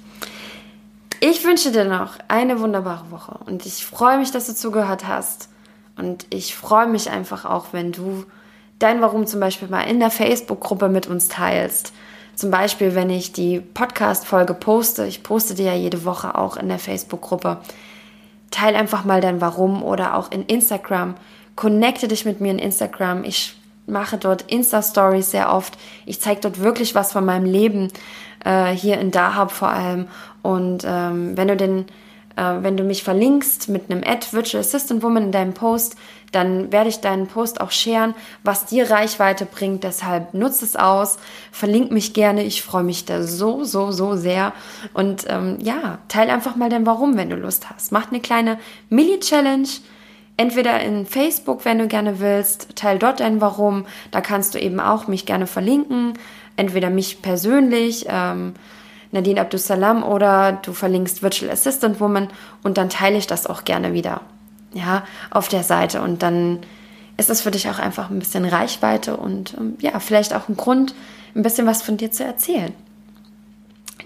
Ich 1.21 1.45
wünsche 1.45 1.71
dir 1.71 1.85
noch 1.85 2.15
eine 2.29 2.61
wunderbare 2.61 3.11
Woche 3.11 3.39
und 3.47 3.65
ich 3.65 3.87
freue 3.87 4.19
mich, 4.19 4.33
dass 4.33 4.47
du 4.47 4.55
zugehört 4.55 5.07
hast. 5.07 5.49
Und 5.97 6.27
ich 6.31 6.55
freue 6.55 6.87
mich 6.87 7.11
einfach 7.11 7.45
auch, 7.45 7.69
wenn 7.73 7.93
du 7.93 8.25
dein 8.79 9.01
Warum 9.01 9.27
zum 9.27 9.41
Beispiel 9.41 9.69
mal 9.69 9.83
in 9.83 10.01
der 10.01 10.11
Facebook-Gruppe 10.11 10.89
mit 10.89 11.07
uns 11.07 11.29
teilst 11.29 11.93
Zum 12.41 12.51
Beispiel, 12.51 12.95
wenn 12.95 13.11
ich 13.11 13.33
die 13.33 13.61
Podcast-Folge 13.61 14.55
poste, 14.55 15.05
ich 15.05 15.23
poste 15.23 15.55
die 15.55 15.65
ja 15.65 15.75
jede 15.75 16.07
Woche 16.07 16.39
auch 16.39 16.57
in 16.57 16.71
der 16.71 16.79
Facebook-Gruppe, 16.79 17.59
teil 18.51 18.77
einfach 18.77 19.05
mal 19.05 19.21
dein 19.21 19.43
Warum 19.43 19.83
oder 19.83 20.17
auch 20.17 20.31
in 20.31 20.47
Instagram. 20.47 21.17
Connecte 21.55 22.09
dich 22.09 22.25
mit 22.25 22.41
mir 22.41 22.53
in 22.53 22.59
Instagram. 22.59 23.25
Ich 23.25 23.57
mache 23.87 24.17
dort 24.17 24.51
Insta-Stories 24.51 25.33
sehr 25.33 25.53
oft. 25.53 25.77
Ich 26.07 26.23
zeige 26.23 26.41
dort 26.41 26.61
wirklich 26.61 26.95
was 26.95 27.13
von 27.13 27.27
meinem 27.27 27.45
Leben, 27.45 27.93
äh, 28.43 28.71
hier 28.71 28.99
in 28.99 29.11
Dahab 29.11 29.53
vor 29.53 29.69
allem. 29.69 30.09
Und 30.41 30.85
ähm, 30.87 31.37
wenn 31.37 31.49
du 31.49 31.59
den 31.59 31.85
wenn 32.37 32.77
du 32.77 32.85
mich 32.85 33.03
verlinkst 33.03 33.69
mit 33.69 33.91
einem 33.91 34.03
Ad 34.05 34.29
Virtual 34.33 34.61
Assistant 34.61 35.03
Woman 35.03 35.25
in 35.25 35.33
deinem 35.33 35.55
Post, 35.55 35.97
dann 36.33 36.71
werde 36.71 36.89
ich 36.89 37.01
deinen 37.01 37.27
Post 37.27 37.61
auch 37.61 37.71
sharen, 37.71 38.15
was 38.45 38.67
dir 38.67 38.91
Reichweite 38.91 39.47
bringt. 39.47 39.85
Deshalb 39.85 40.33
nutze 40.35 40.65
es 40.65 40.77
aus, 40.77 41.19
verlink 41.51 41.91
mich 41.91 42.15
gerne. 42.15 42.45
Ich 42.45 42.63
freue 42.63 42.85
mich 42.85 43.05
da 43.05 43.23
so, 43.23 43.65
so, 43.65 43.91
so 43.91 44.17
sehr. 44.17 44.53
Und 44.93 45.25
ähm, 45.29 45.59
ja, 45.61 45.99
teile 46.09 46.33
einfach 46.33 46.57
mal 46.57 46.71
dein 46.71 46.87
Warum, 46.87 47.17
wenn 47.17 47.31
du 47.31 47.37
Lust 47.37 47.69
hast. 47.71 47.91
Mach 47.93 48.11
eine 48.11 48.21
kleine 48.21 48.59
Milli-Challenge. 48.91 49.69
Entweder 50.37 50.81
in 50.81 51.05
Facebook, 51.05 51.65
wenn 51.65 51.79
du 51.79 51.87
gerne 51.87 52.21
willst, 52.21 52.75
teil 52.77 52.99
dort 52.99 53.21
dein 53.21 53.41
Warum. 53.41 53.85
Da 54.11 54.21
kannst 54.21 54.55
du 54.55 54.59
eben 54.59 54.81
auch 54.81 55.07
mich 55.07 55.27
gerne 55.27 55.47
verlinken. 55.47 56.15
Entweder 56.57 56.91
mich 56.91 57.23
persönlich. 57.23 58.07
Ähm, 58.09 58.55
Nadine 59.13 59.41
Abdussalam 59.41 60.03
oder 60.03 60.53
du 60.53 60.73
verlinkst 60.73 61.23
Virtual 61.23 61.51
Assistant 61.51 62.01
Woman 62.01 62.29
und 62.63 62.79
dann 62.79 62.89
teile 62.89 63.19
ich 63.19 63.27
das 63.27 63.47
auch 63.47 63.65
gerne 63.65 63.93
wieder, 63.93 64.21
ja, 64.73 65.05
auf 65.31 65.49
der 65.49 65.63
Seite 65.63 66.01
und 66.01 66.23
dann 66.23 66.61
ist 67.17 67.31
es 67.31 67.43
für 67.43 67.51
dich 67.51 67.69
auch 67.69 67.79
einfach 67.79 68.11
ein 68.11 68.19
bisschen 68.19 68.45
Reichweite 68.45 69.17
und 69.17 69.55
ähm, 69.55 69.77
ja, 69.81 69.99
vielleicht 70.01 70.35
auch 70.35 70.49
ein 70.49 70.57
Grund, 70.57 70.95
ein 71.35 71.43
bisschen 71.43 71.67
was 71.67 71.83
von 71.83 71.97
dir 71.97 72.11
zu 72.11 72.25
erzählen. 72.25 72.73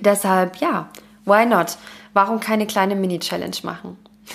Deshalb, 0.00 0.56
ja, 0.56 0.88
why 1.24 1.46
not? 1.46 1.76
Warum 2.12 2.40
keine 2.40 2.66
kleine 2.66 2.96
Mini-Challenge 2.96 3.56
machen? 3.62 3.96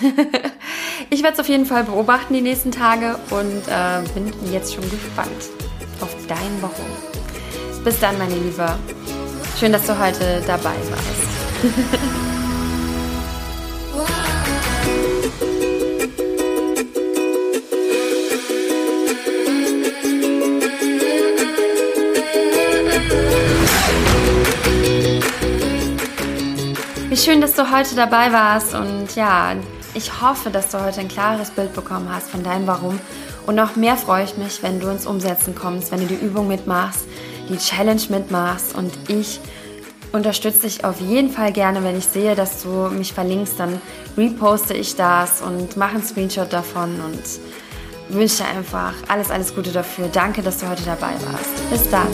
ich 1.10 1.22
werde 1.22 1.34
es 1.34 1.40
auf 1.40 1.48
jeden 1.48 1.66
Fall 1.66 1.84
beobachten 1.84 2.32
die 2.32 2.40
nächsten 2.40 2.70
Tage 2.70 3.18
und 3.30 3.68
äh, 3.68 4.02
bin 4.14 4.32
jetzt 4.52 4.74
schon 4.74 4.88
gespannt 4.88 5.50
auf 6.00 6.14
dein 6.28 6.62
Warum. 6.62 7.84
Bis 7.84 7.98
dann, 7.98 8.16
meine 8.18 8.34
Liebe. 8.34 8.78
Schön, 9.60 9.72
dass 9.72 9.84
du 9.84 9.98
heute 9.98 10.42
dabei 10.46 10.70
warst. 10.70 11.28
Wie 27.10 27.16
schön, 27.18 27.42
dass 27.42 27.52
du 27.52 27.70
heute 27.70 27.94
dabei 27.94 28.32
warst 28.32 28.74
und 28.74 29.14
ja, 29.14 29.52
ich 29.92 30.22
hoffe, 30.22 30.48
dass 30.48 30.70
du 30.70 30.82
heute 30.82 31.00
ein 31.00 31.08
klares 31.08 31.50
Bild 31.50 31.74
bekommen 31.74 32.08
hast 32.10 32.30
von 32.30 32.42
deinem 32.42 32.66
Warum 32.66 32.98
und 33.46 33.56
noch 33.56 33.76
mehr 33.76 33.98
freue 33.98 34.24
ich 34.24 34.38
mich, 34.38 34.62
wenn 34.62 34.80
du 34.80 34.88
ins 34.88 35.04
Umsetzen 35.04 35.54
kommst, 35.54 35.92
wenn 35.92 36.00
du 36.00 36.06
die 36.06 36.24
Übung 36.24 36.48
mitmachst, 36.48 37.04
die 37.50 37.58
Challenge 37.58 38.00
mitmachst 38.08 38.74
und 38.74 38.92
ich 39.08 39.40
unterstütze 40.12 40.62
dich 40.62 40.84
auf 40.84 41.00
jeden 41.00 41.30
Fall 41.30 41.52
gerne, 41.52 41.84
wenn 41.84 41.96
ich 41.96 42.06
sehe, 42.06 42.34
dass 42.34 42.62
du 42.62 42.88
mich 42.88 43.12
verlinkst, 43.12 43.58
dann 43.58 43.80
reposte 44.16 44.74
ich 44.74 44.96
das 44.96 45.40
und 45.40 45.76
mache 45.76 45.96
einen 45.96 46.04
Screenshot 46.04 46.52
davon 46.52 47.00
und 47.00 47.22
wünsche 48.08 48.38
dir 48.38 48.48
einfach 48.48 48.94
alles, 49.08 49.30
alles 49.30 49.54
Gute 49.54 49.70
dafür. 49.70 50.08
Danke, 50.12 50.42
dass 50.42 50.58
du 50.58 50.68
heute 50.68 50.82
dabei 50.82 51.12
warst. 51.12 51.70
Bis 51.70 51.88
dann. 51.90 52.08